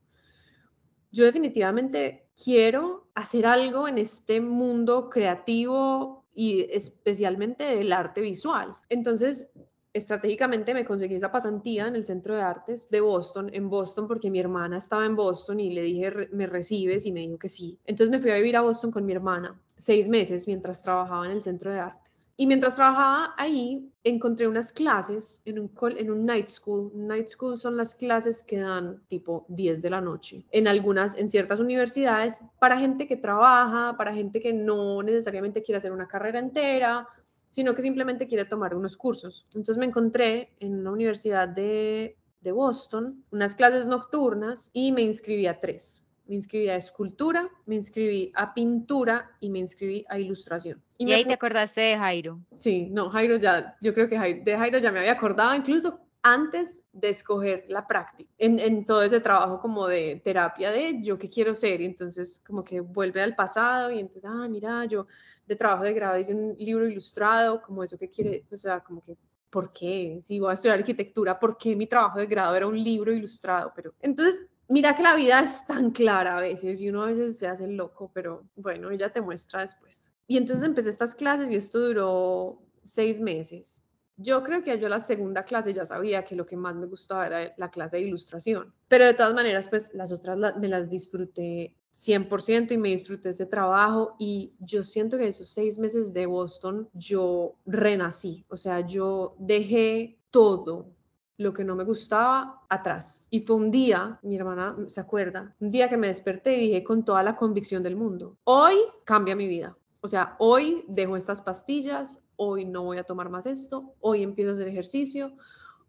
[1.11, 8.75] yo definitivamente quiero hacer algo en este mundo creativo y especialmente del arte visual.
[8.89, 9.49] Entonces,
[9.93, 14.29] estratégicamente me conseguí esa pasantía en el Centro de Artes de Boston, en Boston, porque
[14.29, 17.05] mi hermana estaba en Boston y le dije, ¿me recibes?
[17.05, 17.79] Y me dijo que sí.
[17.85, 21.31] Entonces me fui a vivir a Boston con mi hermana seis meses mientras trabajaba en
[21.31, 22.29] el Centro de Artes.
[22.35, 26.91] Y mientras trabajaba ahí, encontré unas clases en un, en un night school.
[26.93, 31.29] Night school son las clases que dan tipo 10 de la noche en algunas, en
[31.29, 36.39] ciertas universidades, para gente que trabaja, para gente que no necesariamente quiere hacer una carrera
[36.39, 37.07] entera,
[37.49, 39.47] sino que simplemente quiere tomar unos cursos.
[39.55, 45.47] Entonces me encontré en una universidad de, de Boston, unas clases nocturnas y me inscribí
[45.47, 46.03] a tres.
[46.29, 50.81] Me inscribí a escultura, me inscribí a pintura y me inscribí a ilustración.
[50.97, 52.39] Y, ahí te acordaste de Jairo.
[52.53, 56.83] Sí, no, Jairo ya, yo creo que de Jairo ya me había acordado, incluso antes
[56.91, 61.29] de escoger la práctica, en, en, todo ese trabajo como de terapia de yo qué
[61.29, 65.07] quiero ser, y entonces como que vuelve al pasado y entonces, ah, mira, yo
[65.49, 69.03] de trabajo de grado hice un libro ilustrado, como eso que quiere, o sea, como
[69.03, 69.17] que,
[69.49, 70.19] ¿por qué?
[70.21, 73.73] Si voy a estudiar arquitectura, ¿por qué mi trabajo de grado era un libro ilustrado?
[73.75, 77.37] Pero entonces, mira que la vida es tan clara a veces y uno a veces
[77.37, 80.11] se hace loco, pero bueno, ella te muestra después.
[80.27, 83.83] Y entonces empecé estas clases y esto duró seis meses
[84.21, 87.25] yo creo que yo la segunda clase ya sabía que lo que más me gustaba
[87.25, 91.73] era la clase de ilustración, pero de todas maneras, pues las otras me las disfruté
[91.93, 96.89] 100% y me disfruté ese trabajo y yo siento que esos seis meses de Boston
[96.93, 100.93] yo renací, o sea, yo dejé todo
[101.39, 103.25] lo que no me gustaba atrás.
[103.29, 106.83] Y fue un día, mi hermana se acuerda, un día que me desperté y dije
[106.83, 108.75] con toda la convicción del mundo, hoy
[109.05, 109.77] cambia mi vida.
[110.01, 114.49] O sea, hoy dejo estas pastillas, hoy no voy a tomar más esto, hoy empiezo
[114.49, 115.31] a hacer ejercicio,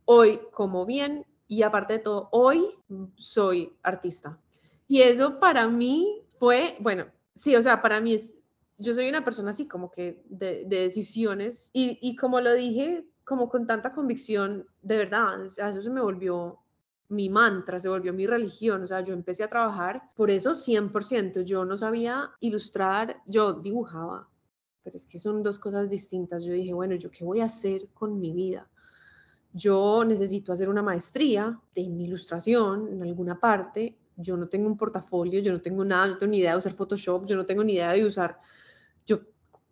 [0.05, 2.69] hoy como bien y aparte de todo, hoy
[3.17, 4.39] soy artista.
[4.87, 8.37] Y eso para mí fue, bueno, sí, o sea, para mí es,
[8.79, 13.49] yo soy una persona así como que de, decisiones y, y, como lo dije, como
[13.49, 16.59] con tanta convicción, de verdad, eso se me volvió
[17.11, 21.43] mi mantra, se volvió mi religión, o sea, yo empecé a trabajar por eso 100%,
[21.43, 24.29] yo no sabía ilustrar, yo dibujaba,
[24.83, 27.87] pero es que son dos cosas distintas, yo dije, bueno, ¿yo qué voy a hacer
[27.95, 28.69] con mi vida?
[29.53, 35.39] Yo necesito hacer una maestría en ilustración en alguna parte, yo no tengo un portafolio,
[35.39, 37.63] yo no tengo nada, yo no tengo ni idea de usar Photoshop, yo no tengo
[37.63, 38.41] ni idea de usar,
[39.07, 39.21] yo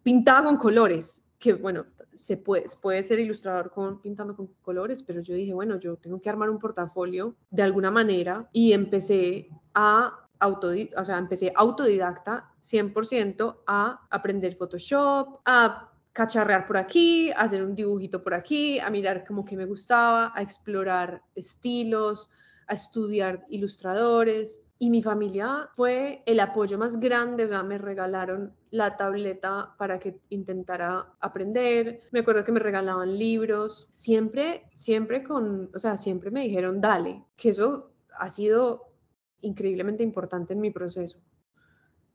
[0.04, 5.20] pintaba con colores, que bueno, se puede, puede ser ilustrador con, pintando con colores, pero
[5.20, 10.28] yo dije, bueno, yo tengo que armar un portafolio de alguna manera y empecé a
[10.40, 17.62] auto, o sea, empecé autodidacta 100% a aprender Photoshop, a cacharrear por aquí, a hacer
[17.62, 22.28] un dibujito por aquí, a mirar como que me gustaba, a explorar estilos,
[22.66, 24.60] a estudiar ilustradores.
[24.80, 29.98] Y mi familia fue el apoyo más grande, o sea, me regalaron la tableta para
[29.98, 32.02] que intentara aprender.
[32.12, 37.24] Me acuerdo que me regalaban libros, siempre, siempre con, o sea, siempre me dijeron, dale,
[37.36, 38.92] que eso ha sido
[39.40, 41.18] increíblemente importante en mi proceso.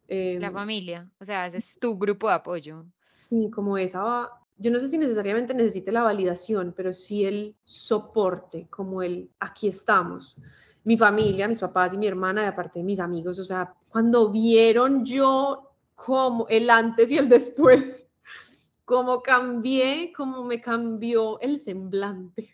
[0.08, 2.86] la em, familia, o sea, ese es tu grupo de apoyo.
[3.12, 8.67] Sí, como esa, yo no sé si necesariamente necesite la validación, pero sí el soporte,
[8.69, 10.38] como el aquí estamos
[10.84, 14.30] mi familia, mis papás y mi hermana, y aparte de mis amigos, o sea, cuando
[14.30, 18.08] vieron yo como el antes y el después,
[18.86, 22.50] cómo cambié, cómo me cambió el semblante.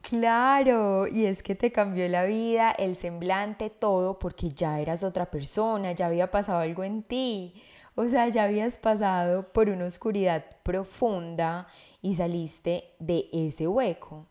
[0.00, 5.30] Claro, y es que te cambió la vida, el semblante, todo, porque ya eras otra
[5.30, 7.54] persona, ya había pasado algo en ti.
[7.94, 11.68] O sea, ya habías pasado por una oscuridad profunda
[12.02, 14.26] y saliste de ese hueco.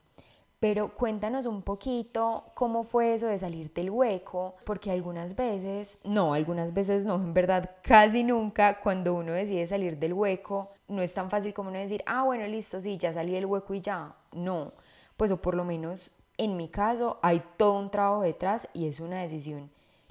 [0.63, 6.33] Pero cuéntanos un poquito cómo fue eso de salir del hueco, porque algunas veces, no,
[6.33, 11.13] algunas veces no, en verdad casi nunca cuando uno decide salir del hueco, no es
[11.13, 14.15] tan fácil como uno decir, ah, bueno, listo, sí, ya salí del hueco y ya.
[14.31, 14.71] No,
[15.17, 19.01] pues o por lo menos en mi caso hay todo un trabajo detrás y es
[19.01, 19.69] una decisión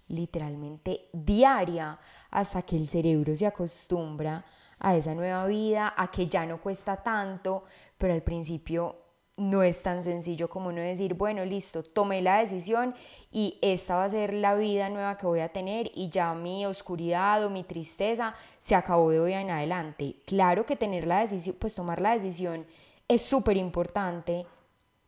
[0.09, 1.99] literalmente diaria
[2.31, 4.45] hasta que el cerebro se acostumbra
[4.79, 7.65] a esa nueva vida, a que ya no cuesta tanto,
[7.97, 9.02] pero al principio
[9.37, 12.95] no es tan sencillo como no decir, bueno, listo, tomé la decisión
[13.31, 16.67] y esta va a ser la vida nueva que voy a tener y ya mi
[16.67, 20.17] oscuridad o mi tristeza se acabó de hoy en adelante.
[20.27, 22.67] Claro que tener la decisión, pues tomar la decisión
[23.09, 24.47] es súper importante,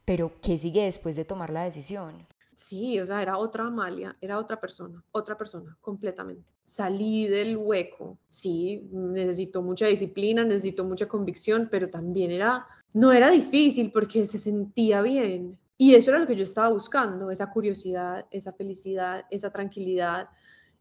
[0.04, 2.26] pero ¿qué sigue después de tomar la decisión?
[2.56, 6.44] Sí, o sea, era otra Amalia, era otra persona, otra persona, completamente.
[6.64, 13.28] Salí del hueco, sí, necesito mucha disciplina, necesito mucha convicción, pero también era no era
[13.28, 15.58] difícil porque se sentía bien.
[15.76, 20.28] Y eso era lo que yo estaba buscando, esa curiosidad, esa felicidad, esa tranquilidad,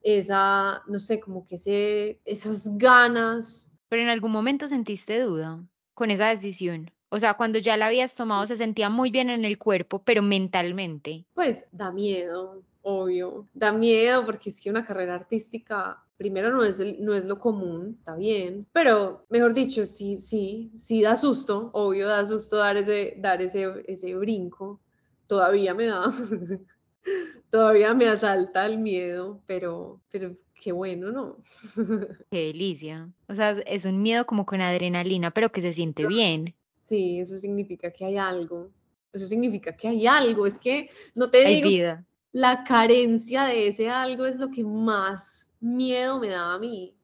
[0.03, 3.71] esa, no sé, como que ese, esas ganas.
[3.89, 5.63] Pero en algún momento sentiste duda
[5.95, 6.91] con esa decisión.
[7.09, 10.21] O sea, cuando ya la habías tomado se sentía muy bien en el cuerpo, pero
[10.21, 11.25] mentalmente.
[11.33, 13.47] Pues da miedo, obvio.
[13.53, 17.95] Da miedo porque es que una carrera artística primero no es, no es lo común,
[17.99, 23.15] está bien, pero mejor dicho, sí, sí, sí da susto, obvio da susto dar ese,
[23.19, 24.81] dar ese, ese brinco,
[25.27, 26.03] todavía me da,
[27.49, 31.37] todavía me asalta el miedo, pero, pero qué bueno, ¿no?
[32.29, 33.13] Qué delicia.
[33.29, 36.55] O sea, es un miedo como con adrenalina, pero que se siente bien.
[36.79, 38.71] Sí, eso significa que hay algo.
[39.13, 40.45] Eso significa que hay algo.
[40.45, 42.05] Es que no te Hay digo, vida.
[42.31, 46.95] la carencia de ese algo es lo que más miedo me da a mí.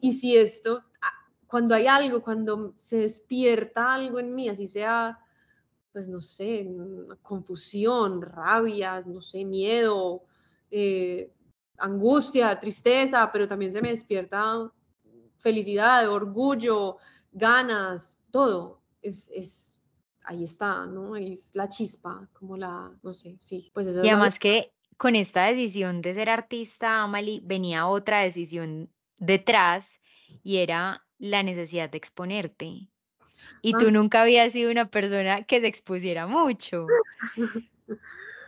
[0.00, 0.84] Y si esto,
[1.46, 5.18] cuando hay algo, cuando se despierta algo en mí, así sea,
[5.92, 6.70] pues no sé,
[7.22, 10.22] confusión, rabia, no sé, miedo,
[10.70, 11.32] eh,
[11.78, 14.70] angustia, tristeza, pero también se me despierta
[15.38, 16.98] felicidad, orgullo,
[17.32, 18.80] ganas, todo.
[19.02, 19.80] Es, es
[20.22, 21.16] ahí está, ¿no?
[21.16, 25.46] Es la chispa, como la, no sé, sí, pues Y la además que con esta
[25.46, 29.98] decisión de ser artista, Amalie, venía otra decisión detrás
[30.42, 32.90] y era la necesidad de exponerte.
[33.62, 33.78] Y Ah.
[33.78, 36.86] tú nunca habías sido una persona que se expusiera mucho.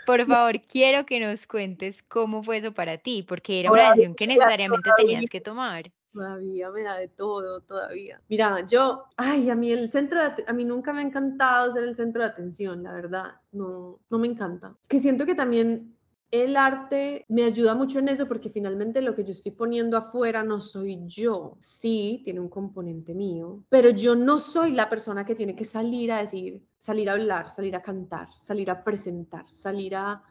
[0.05, 4.15] Por favor, quiero que nos cuentes cómo fue eso para ti, porque era una decisión
[4.15, 5.91] que necesariamente tenías que tomar.
[6.13, 8.21] Todavía me da de todo, todavía.
[8.29, 11.85] Mira, yo, ay, a mí el centro de, a mí nunca me ha encantado ser
[11.85, 14.77] el centro de atención, la verdad, no, no me encanta.
[14.87, 15.97] Que siento que también
[16.33, 20.43] el arte me ayuda mucho en eso porque finalmente lo que yo estoy poniendo afuera
[20.43, 21.59] no soy yo.
[21.61, 26.11] Sí, tiene un componente mío, pero yo no soy la persona que tiene que salir
[26.11, 30.23] a decir, salir a hablar, salir a cantar, salir a presentar, salir a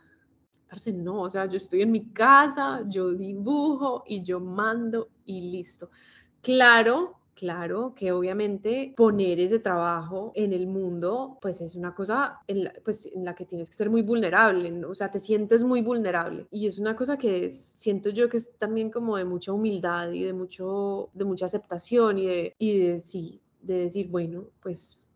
[0.93, 5.89] no, o sea, yo estoy en mi casa, yo dibujo y yo mando y listo.
[6.41, 12.65] Claro, claro que obviamente poner ese trabajo en el mundo, pues es una cosa en
[12.65, 14.89] la, pues, en la que tienes que ser muy vulnerable, ¿no?
[14.89, 16.45] o sea, te sientes muy vulnerable.
[16.51, 20.23] Y es una cosa que siento yo que es también como de mucha humildad y
[20.23, 25.09] de, mucho, de mucha aceptación y de, y de, sí, de decir, bueno, pues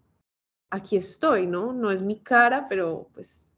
[0.72, 1.74] aquí estoy, ¿no?
[1.74, 3.54] No es mi cara, pero pues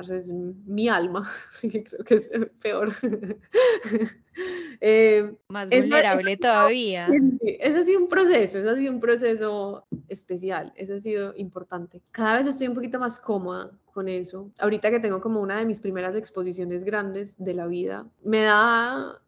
[0.00, 1.30] es mi alma,
[1.60, 2.30] que creo que es
[2.60, 2.92] peor.
[4.80, 7.08] Eh, Más vulnerable eso- todavía.
[7.60, 12.02] Eso ha sido un proceso, eso ha sido un proceso especial, eso ha sido importante.
[12.10, 14.50] Cada vez estoy un poquito más cómoda con eso.
[14.58, 19.22] Ahorita que tengo como una de mis primeras exposiciones grandes de la vida, me da,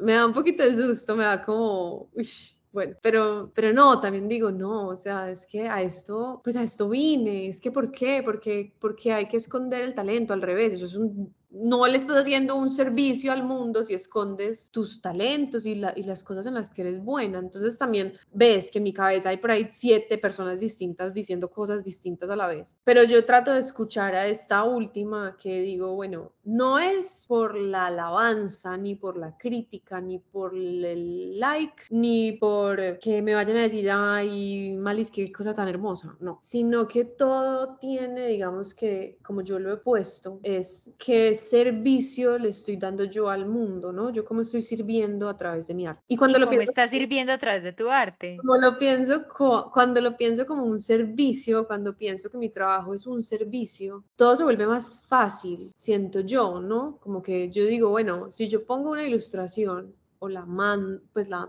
[0.00, 2.28] me da un poquito de susto, me da como, uy,
[2.72, 6.62] bueno, pero, pero no, también digo, no, o sea, es que a esto, pues a
[6.62, 8.22] esto vine, es que ¿por qué?
[8.24, 12.16] Porque, porque hay que esconder el talento, al revés, eso es un, no le estás
[12.18, 16.54] haciendo un servicio al mundo si escondes tus talentos y, la- y las cosas en
[16.54, 17.38] las que eres buena.
[17.38, 21.84] Entonces también ves que en mi cabeza hay por ahí siete personas distintas diciendo cosas
[21.84, 22.76] distintas a la vez.
[22.84, 27.86] Pero yo trato de escuchar a esta última que digo, bueno, no es por la
[27.86, 33.62] alabanza, ni por la crítica, ni por el like, ni por que me vayan a
[33.62, 36.16] decir, ay, Malis, qué cosa tan hermosa.
[36.20, 42.38] No, sino que todo tiene, digamos que, como yo lo he puesto, es que servicio
[42.38, 44.10] le estoy dando yo al mundo, ¿no?
[44.10, 46.02] Yo como estoy sirviendo a través de mi arte.
[46.06, 48.36] Y cuando ¿Y lo cómo pienso estás sirviendo a través de tu arte?
[48.36, 49.24] como lo pienso,
[49.72, 54.36] cuando lo pienso como un servicio, cuando pienso que mi trabajo es un servicio, todo
[54.36, 56.98] se vuelve más fácil, siento yo, ¿no?
[57.00, 61.48] Como que yo digo, bueno, si yo pongo una ilustración o la man, pues la,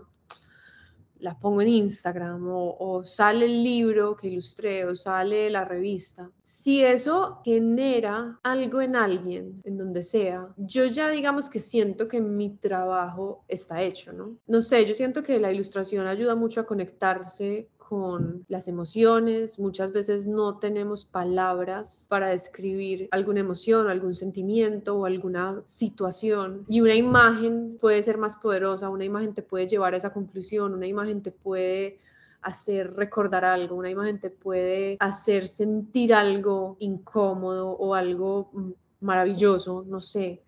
[1.22, 6.30] la pongo en Instagram o, o sale el libro que ilustré o sale la revista,
[6.42, 12.20] si eso genera algo en alguien, en donde sea, yo ya digamos que siento que
[12.20, 14.36] mi trabajo está hecho, ¿no?
[14.46, 19.92] No sé, yo siento que la ilustración ayuda mucho a conectarse con las emociones, muchas
[19.92, 26.94] veces no tenemos palabras para describir alguna emoción, algún sentimiento o alguna situación y una
[26.94, 31.20] imagen puede ser más poderosa, una imagen te puede llevar a esa conclusión, una imagen
[31.20, 31.98] te puede
[32.40, 38.70] hacer recordar algo, una imagen te puede hacer sentir algo incómodo o algo mm,
[39.00, 40.40] maravilloso, no sé.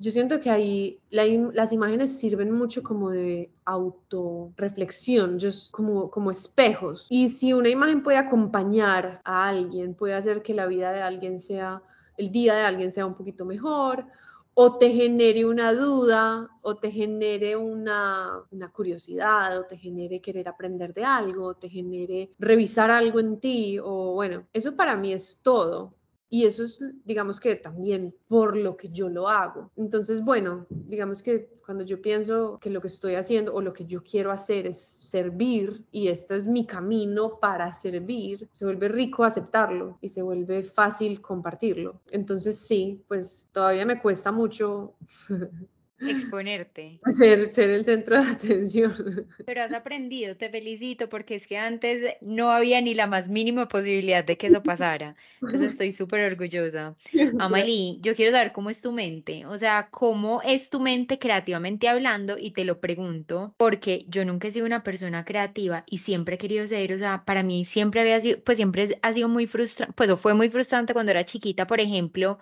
[0.00, 5.38] Yo siento que ahí las imágenes sirven mucho como de autorreflexión,
[5.72, 7.06] como, como espejos.
[7.10, 11.38] Y si una imagen puede acompañar a alguien, puede hacer que la vida de alguien
[11.38, 11.82] sea,
[12.16, 14.06] el día de alguien sea un poquito mejor,
[14.54, 20.48] o te genere una duda, o te genere una, una curiosidad, o te genere querer
[20.48, 25.12] aprender de algo, o te genere revisar algo en ti, o bueno, eso para mí
[25.12, 25.92] es todo.
[26.32, 29.72] Y eso es, digamos que también por lo que yo lo hago.
[29.76, 33.84] Entonces, bueno, digamos que cuando yo pienso que lo que estoy haciendo o lo que
[33.84, 39.24] yo quiero hacer es servir y este es mi camino para servir, se vuelve rico
[39.24, 42.00] aceptarlo y se vuelve fácil compartirlo.
[42.12, 44.94] Entonces, sí, pues todavía me cuesta mucho
[46.08, 46.98] Exponerte.
[47.10, 49.26] Ser, ser el centro de atención.
[49.44, 53.68] Pero has aprendido, te felicito, porque es que antes no había ni la más mínima
[53.68, 55.14] posibilidad de que eso pasara.
[55.42, 56.96] Entonces estoy súper orgullosa.
[57.38, 61.88] Amalie, yo quiero saber cómo es tu mente, o sea, cómo es tu mente creativamente
[61.88, 66.36] hablando y te lo pregunto porque yo nunca he sido una persona creativa y siempre
[66.36, 69.46] he querido ser, o sea, para mí siempre había sido, pues siempre ha sido muy
[69.46, 72.38] frustrante, pues o fue muy frustrante cuando era chiquita, por ejemplo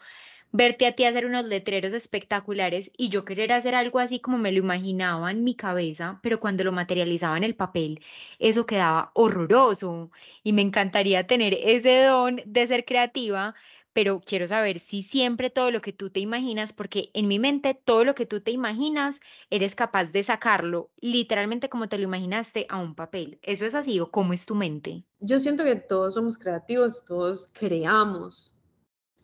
[0.53, 4.53] verte a ti hacer unos letreros espectaculares y yo querer hacer algo así como me
[4.53, 8.01] lo imaginaba en mi cabeza, pero cuando lo materializaba en el papel,
[8.39, 10.11] eso quedaba horroroso
[10.43, 13.55] y me encantaría tener ese don de ser creativa.
[13.95, 17.75] Pero quiero saber si siempre todo lo que tú te imaginas, porque en mi mente
[17.75, 19.19] todo lo que tú te imaginas,
[19.51, 23.41] eres capaz de sacarlo literalmente como te lo imaginaste a un papel.
[23.43, 25.03] ¿Eso es así o cómo es tu mente?
[25.19, 28.58] Yo siento que todos somos creativos, todos creamos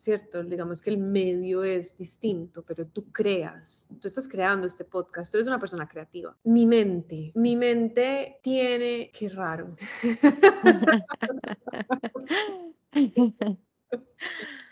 [0.05, 0.43] ¿cierto?
[0.43, 5.37] Digamos que el medio es distinto, pero tú creas, tú estás creando este podcast, tú
[5.37, 6.37] eres una persona creativa.
[6.43, 9.75] Mi mente, mi mente tiene, qué raro.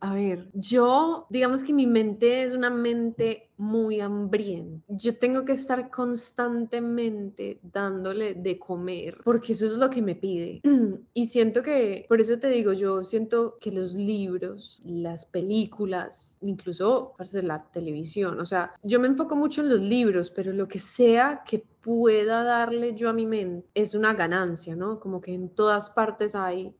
[0.00, 4.84] A ver, yo, digamos que mi mente es una mente muy hambrienta.
[4.88, 10.60] Yo tengo que estar constantemente dándole de comer, porque eso es lo que me pide.
[11.14, 17.14] Y siento que, por eso te digo, yo siento que los libros, las películas, incluso
[17.42, 21.42] la televisión, o sea, yo me enfoco mucho en los libros, pero lo que sea
[21.46, 24.98] que pueda darle yo a mi mente es una ganancia, ¿no?
[25.00, 26.74] Como que en todas partes hay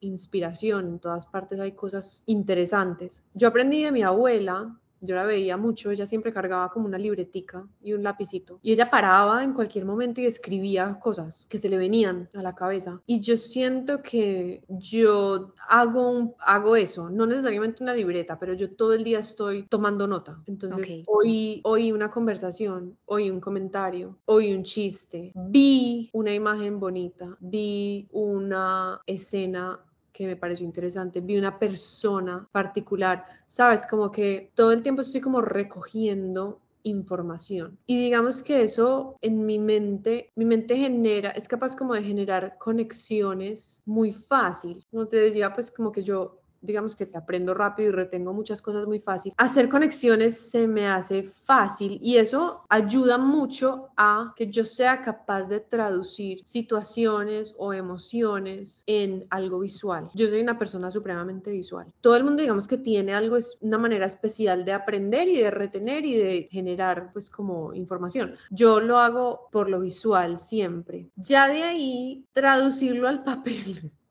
[0.00, 3.24] inspiración, en todas partes hay cosas interesantes.
[3.34, 7.66] Yo aprendí de mi abuela, yo la veía mucho, ella siempre cargaba como una libretica
[7.82, 11.76] y un lapicito y ella paraba en cualquier momento y escribía cosas que se le
[11.76, 17.94] venían a la cabeza y yo siento que yo hago hago eso, no necesariamente una
[17.94, 20.42] libreta, pero yo todo el día estoy tomando nota.
[20.46, 27.36] Entonces, hoy oí una conversación, oí un comentario, oí un chiste, vi una imagen bonita,
[27.40, 29.80] vi una escena
[30.16, 35.20] que me pareció interesante, vi una persona particular, sabes, como que todo el tiempo estoy
[35.20, 37.78] como recogiendo información.
[37.86, 42.56] Y digamos que eso en mi mente, mi mente genera, es capaz como de generar
[42.58, 44.84] conexiones muy fácil.
[44.90, 48.86] Como te decía, pues como que yo digamos que aprendo rápido y retengo muchas cosas
[48.86, 54.64] muy fácil, hacer conexiones se me hace fácil y eso ayuda mucho a que yo
[54.64, 60.10] sea capaz de traducir situaciones o emociones en algo visual.
[60.14, 61.86] Yo soy una persona supremamente visual.
[62.00, 65.50] Todo el mundo digamos que tiene algo, es una manera especial de aprender y de
[65.50, 68.34] retener y de generar pues como información.
[68.50, 71.08] Yo lo hago por lo visual siempre.
[71.16, 73.90] Ya de ahí traducirlo al papel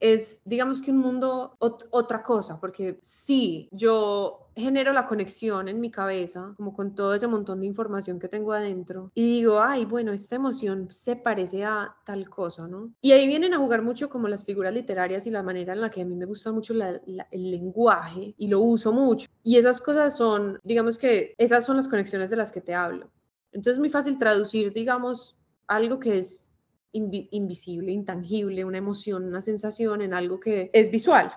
[0.00, 5.90] es, digamos que un mundo, otra cosa, porque sí, yo genero la conexión en mi
[5.90, 10.12] cabeza, como con todo ese montón de información que tengo adentro, y digo, ay, bueno,
[10.12, 12.92] esta emoción se parece a tal cosa, ¿no?
[13.00, 15.90] Y ahí vienen a jugar mucho como las figuras literarias y la manera en la
[15.90, 19.28] que a mí me gusta mucho el lenguaje y lo uso mucho.
[19.42, 23.10] Y esas cosas son, digamos que esas son las conexiones de las que te hablo.
[23.52, 25.36] Entonces es muy fácil traducir, digamos,
[25.66, 26.50] algo que es
[26.94, 31.32] invisible, intangible, una emoción, una sensación en algo que es visual.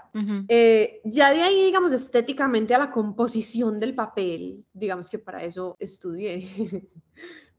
[0.47, 5.75] Eh, ya de ahí, digamos, estéticamente a la composición del papel, digamos que para eso
[5.79, 6.47] estudié.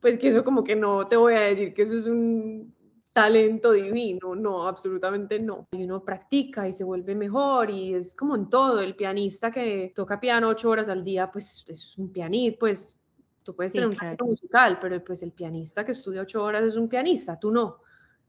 [0.01, 2.73] pues que eso como que no te voy a decir que eso es un
[3.13, 5.67] talento divino, no, absolutamente no.
[5.73, 9.93] Y uno practica y se vuelve mejor y es como en todo, el pianista que
[9.93, 13.01] toca piano ocho horas al día, pues es un pianista, pues
[13.43, 16.77] tú puedes tener un talento musical, pero pues el pianista que estudia ocho horas es
[16.77, 17.81] un pianista, tú no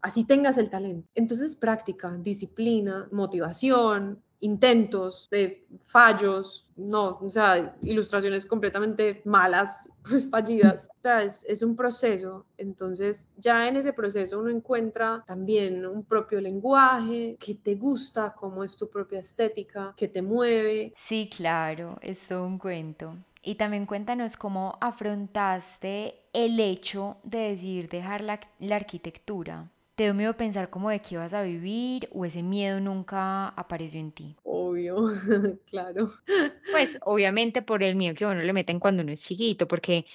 [0.01, 1.07] así tengas el talento.
[1.15, 10.87] Entonces práctica, disciplina, motivación, intentos de fallos, no, o sea, ilustraciones completamente malas, pues fallidas.
[10.99, 12.45] O sea, es, un proceso.
[12.57, 18.63] Entonces, ya en ese proceso uno encuentra también un propio lenguaje que te gusta, cómo
[18.63, 20.93] es tu propia estética, que te mueve.
[20.95, 23.15] Sí, claro, es todo un cuento.
[23.41, 29.69] Y también cuéntanos cómo afrontaste el hecho de decidir dejar la arquitectura.
[29.99, 33.99] ¿Te dio miedo pensar cómo de qué ibas a vivir o ese miedo nunca apareció
[33.99, 34.33] en ti?
[34.43, 34.95] Obvio,
[35.69, 36.13] claro.
[36.71, 40.05] Pues obviamente por el miedo que uno le meten cuando uno es chiquito, porque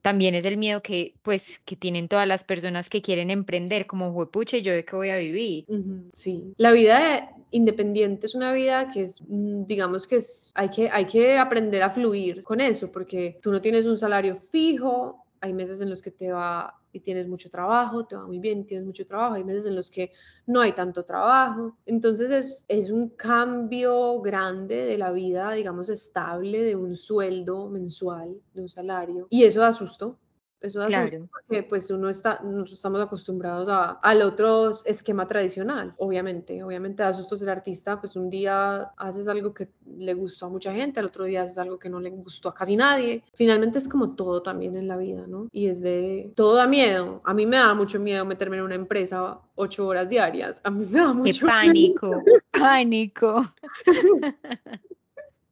[0.00, 4.30] también es el miedo que pues que tienen todas las personas que quieren emprender, como
[4.30, 5.66] puche, yo de qué voy a vivir.
[6.14, 10.88] Sí, la vida independiente es una vida que es, mm, digamos que es, hay que,
[10.88, 15.52] hay que aprender a fluir con eso, porque tú no tienes un salario fijo, hay
[15.52, 18.86] meses en los que te va y tienes mucho trabajo, te va muy bien, tienes
[18.86, 20.12] mucho trabajo, hay meses en los que
[20.46, 21.76] no hay tanto trabajo.
[21.84, 28.40] Entonces es, es un cambio grande de la vida, digamos, estable, de un sueldo mensual,
[28.54, 29.26] de un salario.
[29.28, 30.18] Y eso da susto,
[30.64, 31.28] eso da claro.
[31.30, 37.12] porque pues uno está, nosotros estamos acostumbrados a, al otro esquema tradicional, obviamente, obviamente da
[37.12, 41.06] susto ser artista, pues un día haces algo que le gustó a mucha gente, al
[41.06, 43.22] otro día haces algo que no le gustó a casi nadie.
[43.34, 45.48] Finalmente es como todo también en la vida, ¿no?
[45.52, 47.20] Y es de, todo da miedo.
[47.24, 50.60] A mí me da mucho miedo meterme en una empresa ocho horas diarias.
[50.64, 53.44] A mí me da mucho Qué pánico, pánico.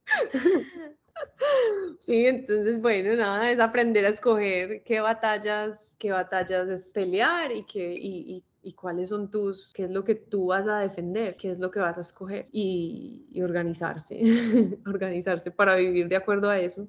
[1.99, 7.63] Sí, entonces, bueno, nada, es aprender a escoger qué batallas, qué batallas es pelear y,
[7.63, 11.51] qué, y, y, cuáles son tus, qué es lo que tú vas a defender, qué
[11.51, 14.19] es lo que vas a escoger y, y organizarse,
[14.85, 16.87] organizarse para vivir de acuerdo a eso.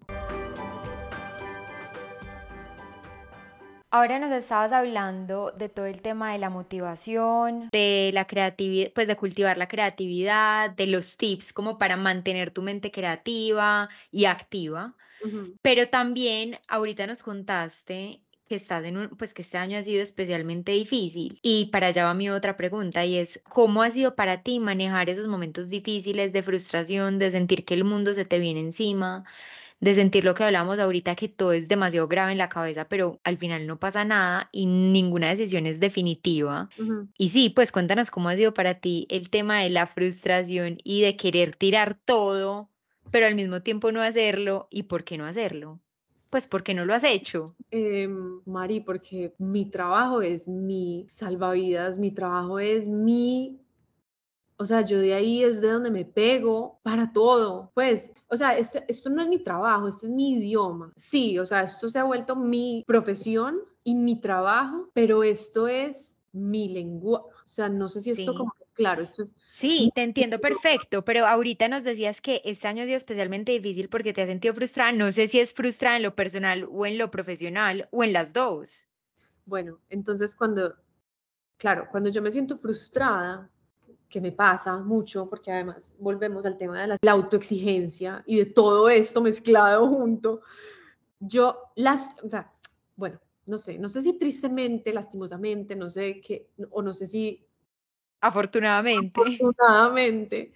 [3.96, 9.06] Ahora nos estabas hablando de todo el tema de la motivación, de la creatividad, pues
[9.06, 14.96] de cultivar la creatividad, de los tips como para mantener tu mente creativa y activa.
[15.62, 20.02] Pero también ahorita nos contaste que estás en un, pues que este año ha sido
[20.02, 21.38] especialmente difícil.
[21.40, 25.08] Y para allá va mi otra pregunta y es, ¿cómo ha sido para ti manejar
[25.08, 29.24] esos momentos difíciles de frustración, de sentir que el mundo se te viene encima?
[29.80, 33.20] De sentir lo que hablamos ahorita, que todo es demasiado grave en la cabeza, pero
[33.24, 36.70] al final no pasa nada y ninguna decisión es definitiva.
[37.18, 41.02] Y sí, pues cuéntanos cómo ha sido para ti el tema de la frustración y
[41.02, 42.70] de querer tirar todo,
[43.10, 45.80] pero al mismo tiempo no hacerlo y por qué no hacerlo.
[46.30, 47.54] Pues porque no lo has hecho.
[47.70, 48.08] Eh,
[48.44, 53.60] Mari, porque mi trabajo es mi salvavidas, mi trabajo es mi
[54.56, 57.70] o sea, yo de ahí es de donde me pego para todo.
[57.74, 60.92] Pues, o sea, esto no es mi trabajo, este es mi idioma.
[60.96, 66.16] Sí, o sea, esto se ha vuelto mi profesión y mi trabajo, pero esto es
[66.32, 67.20] mi lengua.
[67.20, 69.34] O sea, no sé si esto como es claro, esto es...
[69.48, 73.88] Sí, te entiendo perfecto, pero ahorita nos decías que este año ha sido especialmente difícil
[73.88, 74.92] porque te has sentido frustrada.
[74.92, 78.32] No sé si es frustrada en lo personal o en lo profesional o en las
[78.32, 78.88] dos.
[79.46, 80.74] Bueno, entonces cuando,
[81.56, 83.50] claro, cuando yo me siento frustrada,
[84.08, 88.88] que me pasa mucho, porque además volvemos al tema de la, autoexigencia y de todo
[88.88, 90.40] esto mezclado junto.
[91.18, 92.52] Yo las, o sea,
[92.96, 97.46] bueno, no sé, no sé si tristemente, lastimosamente, no sé qué, o no sé si...
[98.20, 99.20] Afortunadamente.
[99.20, 100.54] Afortunadamente.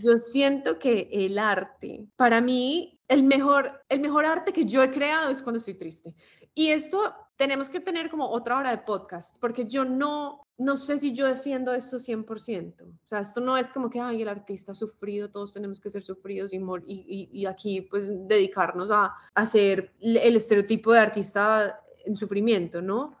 [0.00, 4.90] Yo siento que el arte, para mí, el mejor, el mejor arte que yo he
[4.90, 6.14] creado es cuando estoy triste.
[6.54, 10.98] Y esto tenemos que tener como otra hora de podcast, porque yo no, no sé
[10.98, 12.82] si yo defiendo esto 100%.
[12.82, 15.90] O sea, esto no es como que, ay, el artista ha sufrido, todos tenemos que
[15.90, 22.16] ser sufridos y, y, y aquí pues dedicarnos a, hacer el estereotipo de artista en
[22.16, 23.18] sufrimiento, ¿no?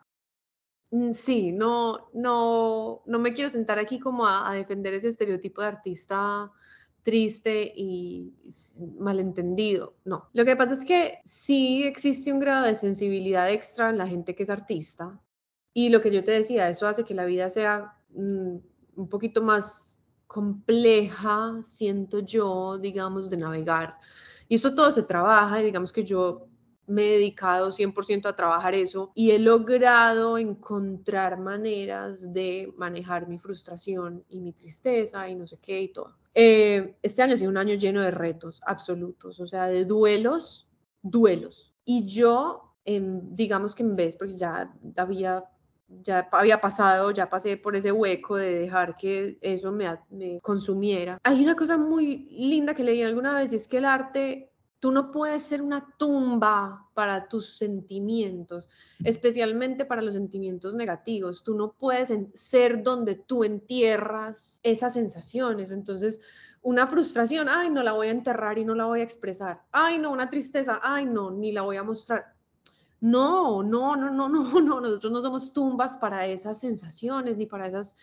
[0.90, 5.60] Mm, sí, no, no, no me quiero sentar aquí como a, a defender ese estereotipo
[5.60, 6.50] de artista
[7.02, 8.34] triste y
[8.98, 9.94] malentendido.
[10.04, 14.08] No, lo que pasa es que sí existe un grado de sensibilidad extra en la
[14.08, 15.20] gente que es artista.
[15.78, 18.56] Y lo que yo te decía, eso hace que la vida sea mm,
[18.96, 23.98] un poquito más compleja, siento yo, digamos, de navegar.
[24.48, 26.48] Y eso todo se trabaja y digamos que yo
[26.86, 33.38] me he dedicado 100% a trabajar eso y he logrado encontrar maneras de manejar mi
[33.38, 36.16] frustración y mi tristeza y no sé qué y todo.
[36.32, 40.70] Eh, este año ha sido un año lleno de retos absolutos, o sea, de duelos,
[41.02, 41.74] duelos.
[41.84, 45.44] Y yo, digamos que en vez, porque ya había,
[45.88, 51.18] ya había pasado, ya pasé por ese hueco de dejar que eso me, me consumiera.
[51.22, 55.10] Hay una cosa muy linda que leí alguna vez, es que el arte Tú no
[55.10, 58.68] puedes ser una tumba para tus sentimientos,
[59.02, 61.42] especialmente para los sentimientos negativos.
[61.42, 65.72] Tú no puedes ser donde tú entierras esas sensaciones.
[65.72, 66.20] Entonces,
[66.60, 69.62] una frustración, ay, no la voy a enterrar y no la voy a expresar.
[69.72, 72.35] Ay, no, una tristeza, ay, no, ni la voy a mostrar.
[73.06, 74.80] No, no, no, no, no, no.
[74.80, 77.96] Nosotros no somos tumbas para esas sensaciones ni para esas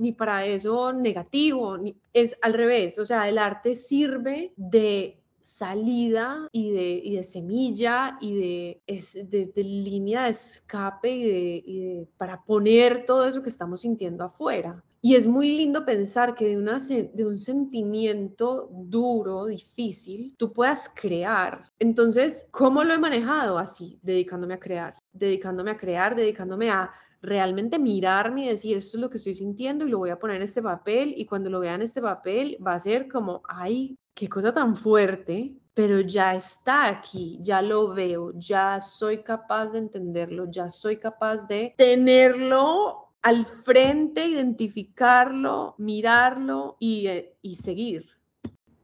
[0.00, 1.76] ni para eso negativo,
[2.14, 8.16] es al revés, o sea, el arte sirve de salida y de, y de semilla
[8.18, 13.82] y de, de, línea de escape y de, y para poner todo eso que estamos
[13.82, 14.82] sintiendo afuera.
[15.02, 20.90] Y es muy lindo pensar que de, una, de un sentimiento duro, difícil, tú puedas
[20.94, 21.70] crear.
[21.78, 23.58] Entonces, ¿cómo lo he manejado?
[23.58, 26.90] Así, dedicándome a crear, dedicándome a crear, dedicándome a
[27.22, 30.36] realmente mirarme y decir, esto es lo que estoy sintiendo y lo voy a poner
[30.36, 33.96] en este papel y cuando lo vean en este papel va a ser como, ay,
[34.14, 39.78] qué cosa tan fuerte, pero ya está aquí, ya lo veo, ya soy capaz de
[39.78, 48.06] entenderlo, ya soy capaz de tenerlo al frente, identificarlo, mirarlo y, eh, y seguir.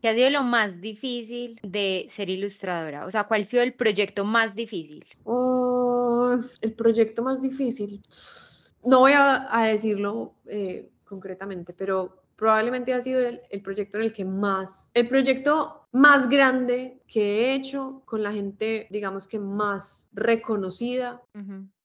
[0.00, 3.06] ¿Qué ha sido lo más difícil de ser ilustradora?
[3.06, 5.04] O sea, ¿cuál ha sido el proyecto más difícil?
[5.24, 8.00] Oh, el proyecto más difícil.
[8.84, 14.24] No voy a, decirlo eh, concretamente, pero probablemente ha sido el, proyecto en el que
[14.24, 21.22] más, el proyecto más grande que he hecho con la gente, digamos que más reconocida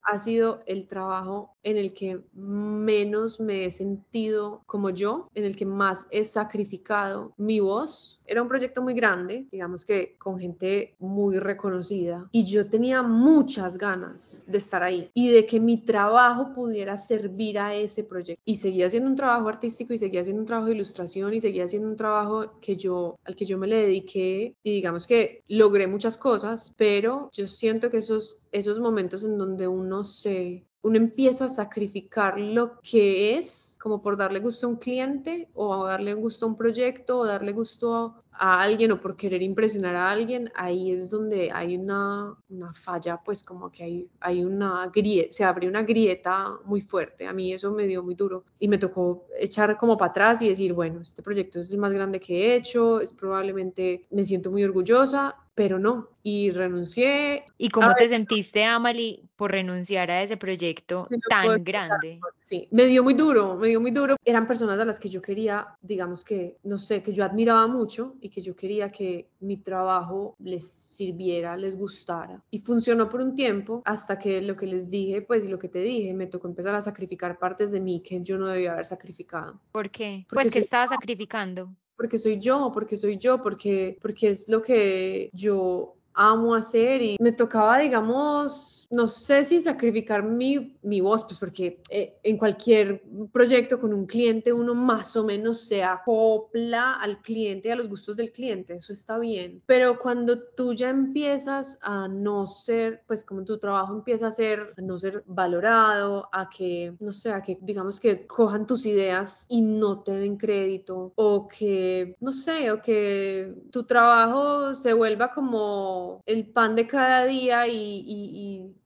[0.04, 5.56] ha sido el trabajo en el que menos me he sentido como yo, en el
[5.56, 8.20] que más he sacrificado mi voz.
[8.26, 13.78] Era un proyecto muy grande, digamos que con gente muy reconocida, y yo tenía muchas
[13.78, 18.42] ganas de estar ahí y de que mi trabajo pudiera servir a ese proyecto.
[18.46, 21.66] Y seguía haciendo un trabajo artístico y seguía haciendo un trabajo de ilustración y seguía
[21.66, 25.88] haciendo un trabajo que yo, al que yo me le dediqué y digamos que logré
[25.88, 31.46] muchas cosas, pero yo siento que esos, esos momentos en donde uno se uno empieza
[31.46, 36.46] a sacrificar lo que es como por darle gusto a un cliente o darle gusto
[36.46, 40.92] a un proyecto o darle gusto a, alguien o por querer impresionar a alguien, ahí
[40.92, 45.68] es donde hay una, una falla, pues como que hay, hay una grieta, se abre
[45.68, 47.28] una grieta muy fuerte.
[47.28, 50.50] A mí eso me dio muy duro y me tocó echar como para atrás y
[50.50, 54.50] decir, bueno, este proyecto es el más grande que he hecho, es probablemente, me siento
[54.50, 57.46] muy orgullosa, pero no, y renuncié.
[57.60, 62.20] ¿Y cómo te sentiste, Amalie, por renunciar a ese proyecto tan grande?
[62.40, 64.16] Sí, me dio muy duro, me dio muy duro.
[64.26, 68.16] Eran personas a las que yo quería, digamos que, no sé, que yo admiraba mucho
[68.22, 72.42] y que yo quería que mi trabajo les sirviera, les gustara.
[72.50, 75.78] Y funcionó por un tiempo hasta que lo que les dije, pues, lo que te
[75.78, 79.62] dije, me tocó empezar a sacrificar partes de mí que yo no debía haber sacrificado.
[79.72, 80.26] ¿Por qué?
[80.28, 81.72] pues, que estaba sacrificando?
[82.02, 87.16] Porque soy yo, porque soy yo, porque, porque es lo que yo amo hacer y
[87.20, 93.02] me tocaba, digamos, no sé si sacrificar mi, mi voz, pues porque eh, en cualquier
[93.32, 97.88] proyecto con un cliente uno más o menos se acopla al cliente y a los
[97.90, 99.62] gustos del cliente, eso está bien.
[99.66, 104.74] Pero cuando tú ya empiezas a no ser, pues como tu trabajo empieza a ser,
[104.78, 109.46] a no ser valorado, a que, no sé, a que digamos que cojan tus ideas
[109.50, 115.32] y no te den crédito, o que, no sé, o que tu trabajo se vuelva
[115.32, 118.81] como el pan de cada día y y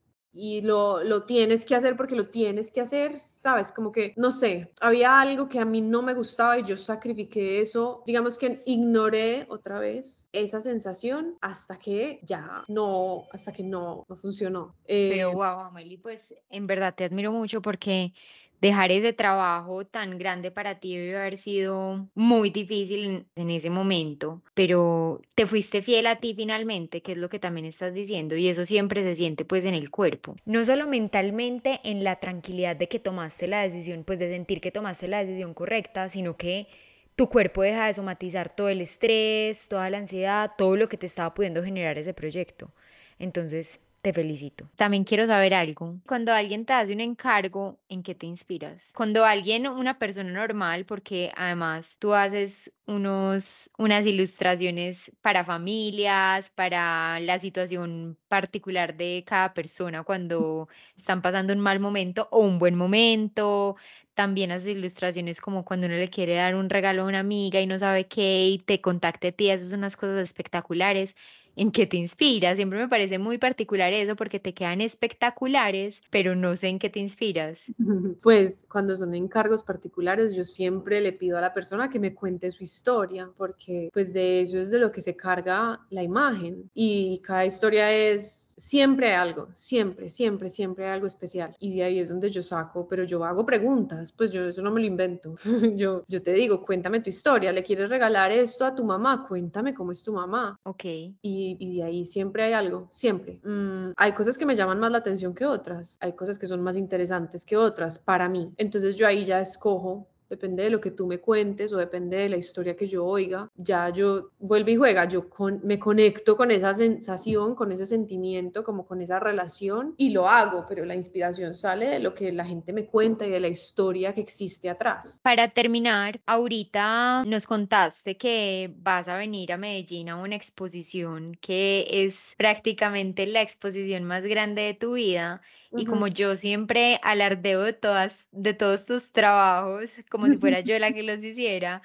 [0.61, 3.71] lo, lo, tienes que hacer porque lo tienes que hacer, ¿sabes?
[3.71, 7.61] Como que, no sé, había algo que a mí no me gustaba y yo sacrifiqué
[7.61, 14.05] eso, digamos que ignoré otra vez esa sensación hasta que ya no, hasta que no,
[14.09, 14.75] no funcionó.
[14.85, 18.13] Pero wow, eh, Amelie, pues en verdad te admiro mucho porque
[18.61, 24.41] dejar ese trabajo tan grande para ti debe haber sido muy difícil en, ese momento,
[24.53, 28.47] pero te fuiste fiel a ti finalmente, que es lo que también estás diciendo, y
[28.47, 30.35] eso siempre se siente pues en el cuerpo.
[30.45, 34.71] No solo mentalmente en la tranquilidad de que tomaste la decisión, pues de sentir que
[34.71, 36.67] tomaste la decisión correcta, sino que
[37.15, 41.05] tu cuerpo deja de somatizar todo el estrés, toda la ansiedad, todo lo que te
[41.05, 42.71] estaba pudiendo generar ese proyecto.
[43.19, 44.69] Entonces, te felicito.
[44.75, 45.97] También quiero saber algo.
[46.05, 48.91] Cuando alguien te hace un encargo, ¿en qué te inspiras?
[48.95, 57.19] Cuando alguien, una persona normal, porque además tú haces unos, unas ilustraciones para familias, para
[57.19, 62.75] la situación particular de cada persona cuando están pasando un mal momento o un buen
[62.75, 63.75] momento.
[64.13, 67.65] También haces ilustraciones como cuando uno le quiere dar un regalo a una amiga y
[67.65, 69.49] no sabe qué y te contacte a ti.
[69.57, 71.15] Son unas cosas espectaculares
[71.55, 72.55] en qué te inspiras.
[72.55, 76.89] Siempre me parece muy particular eso porque te quedan espectaculares, pero no sé en qué
[76.89, 77.65] te inspiras.
[78.21, 82.49] Pues cuando son encargos particulares, yo siempre le pido a la persona que me cuente
[82.51, 87.19] su historia, porque pues de eso es de lo que se carga la imagen y
[87.19, 91.55] cada historia es siempre algo, siempre, siempre, siempre algo especial.
[91.59, 94.71] Y de ahí es donde yo saco, pero yo hago preguntas, pues yo eso no
[94.71, 95.35] me lo invento.
[95.75, 99.25] yo, yo te digo, cuéntame tu historia, ¿le quieres regalar esto a tu mamá?
[99.27, 100.57] Cuéntame cómo es tu mamá.
[100.63, 100.83] Ok.
[101.21, 103.39] Y, y de ahí siempre hay algo, siempre.
[103.43, 106.61] Mm, hay cosas que me llaman más la atención que otras, hay cosas que son
[106.61, 108.51] más interesantes que otras para mí.
[108.57, 112.29] Entonces yo ahí ya escojo depende de lo que tú me cuentes o depende de
[112.29, 115.27] la historia que yo oiga, ya yo vuelvo y juega, yo
[115.63, 120.65] me conecto con esa sensación, con ese sentimiento, como con esa relación y lo hago,
[120.67, 124.13] pero la inspiración sale de lo que la gente me cuenta y de la historia
[124.13, 125.19] que existe atrás.
[125.23, 131.87] Para terminar, ahorita nos contaste que vas a venir a Medellín a una exposición que
[131.89, 135.41] es prácticamente la exposición más grande de tu vida
[135.77, 140.77] y como yo siempre alardeo de todas, de todos tus trabajos, como si fuera yo
[140.79, 141.81] la que los hiciera,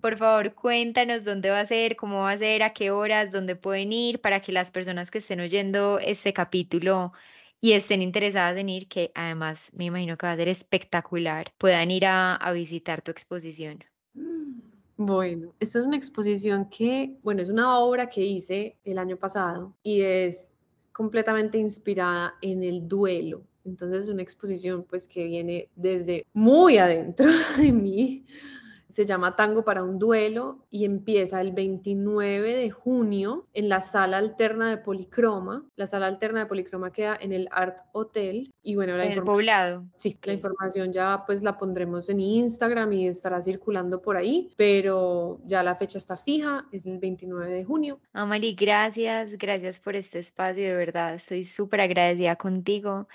[0.00, 3.56] por favor cuéntanos dónde va a ser, cómo va a ser, a qué horas, dónde
[3.56, 7.12] pueden ir, para que las personas que estén oyendo este capítulo
[7.60, 11.90] y estén interesadas en ir, que además me imagino que va a ser espectacular, puedan
[11.90, 13.84] ir a, a visitar tu exposición.
[14.96, 19.74] Bueno, esta es una exposición que, bueno, es una obra que hice el año pasado
[19.82, 20.50] y es
[20.92, 23.42] completamente inspirada en el duelo.
[23.64, 28.24] Entonces es una exposición pues que viene desde muy adentro de mí,
[28.90, 34.18] se llama Tango para un duelo y empieza el 29 de junio en la sala
[34.18, 35.64] alterna de Policroma.
[35.76, 39.22] La sala alterna de Policroma queda en el Art Hotel y bueno, la en el
[39.22, 39.84] poblado.
[39.94, 45.40] Sí, la información ya pues la pondremos en Instagram y estará circulando por ahí, pero
[45.44, 48.00] ya la fecha está fija, es el 29 de junio.
[48.12, 53.08] Amali, gracias, gracias por este espacio, de verdad, estoy súper agradecida contigo.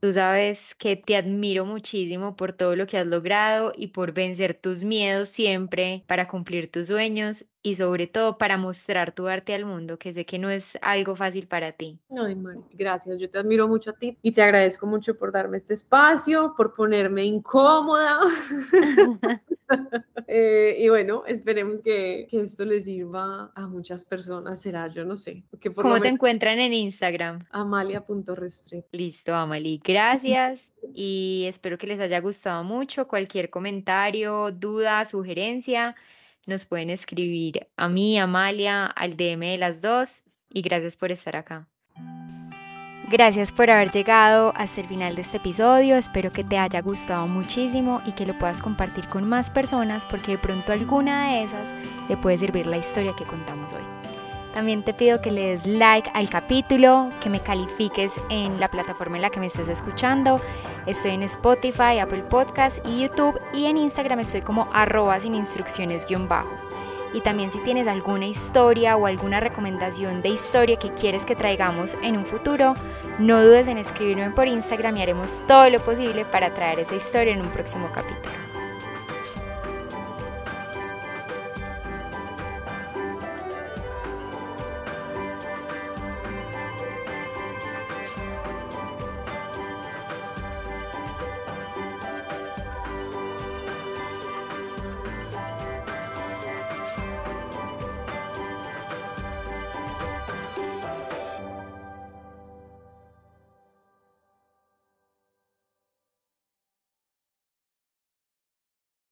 [0.00, 4.54] Tú sabes que te admiro muchísimo por todo lo que has logrado y por vencer
[4.54, 9.64] tus miedos siempre para cumplir tus sueños y sobre todo para mostrar tu arte al
[9.64, 11.98] mundo, que sé que no es algo fácil para ti.
[12.10, 13.18] Ay, Mari, gracias.
[13.18, 16.74] Yo te admiro mucho a ti y te agradezco mucho por darme este espacio, por
[16.74, 18.20] ponerme incómoda.
[20.30, 25.16] Eh, y bueno, esperemos que, que, esto le sirva a muchas personas, será, yo no
[25.16, 25.42] sé.
[25.74, 27.46] ¿Cómo te encuentran en Instagram?
[27.50, 28.88] Amalia.restrepo.
[28.92, 33.08] Listo, Amalie, gracias y espero que les haya gustado mucho.
[33.08, 35.96] Cualquier comentario, duda, sugerencia,
[36.48, 41.36] nos pueden escribir a mí, Amalia, al DM de las dos y gracias por estar
[41.36, 41.68] acá.
[43.10, 47.26] Gracias por haber llegado hasta el final de este episodio, espero que te haya gustado
[47.26, 51.74] muchísimo y que lo puedas compartir con más personas porque de pronto alguna de esas
[52.08, 53.84] le puede servir la historia que contamos hoy.
[54.52, 59.16] También te pido que le des like al capítulo, que me califiques en la plataforma
[59.16, 60.40] en la que me estés escuchando.
[60.86, 66.06] Estoy en Spotify, Apple Podcast y YouTube y en Instagram estoy como arroba sin instrucciones.
[67.14, 71.96] Y también si tienes alguna historia o alguna recomendación de historia que quieres que traigamos
[72.02, 72.74] en un futuro,
[73.18, 77.32] no dudes en escribirme por Instagram y haremos todo lo posible para traer esa historia
[77.32, 78.47] en un próximo capítulo.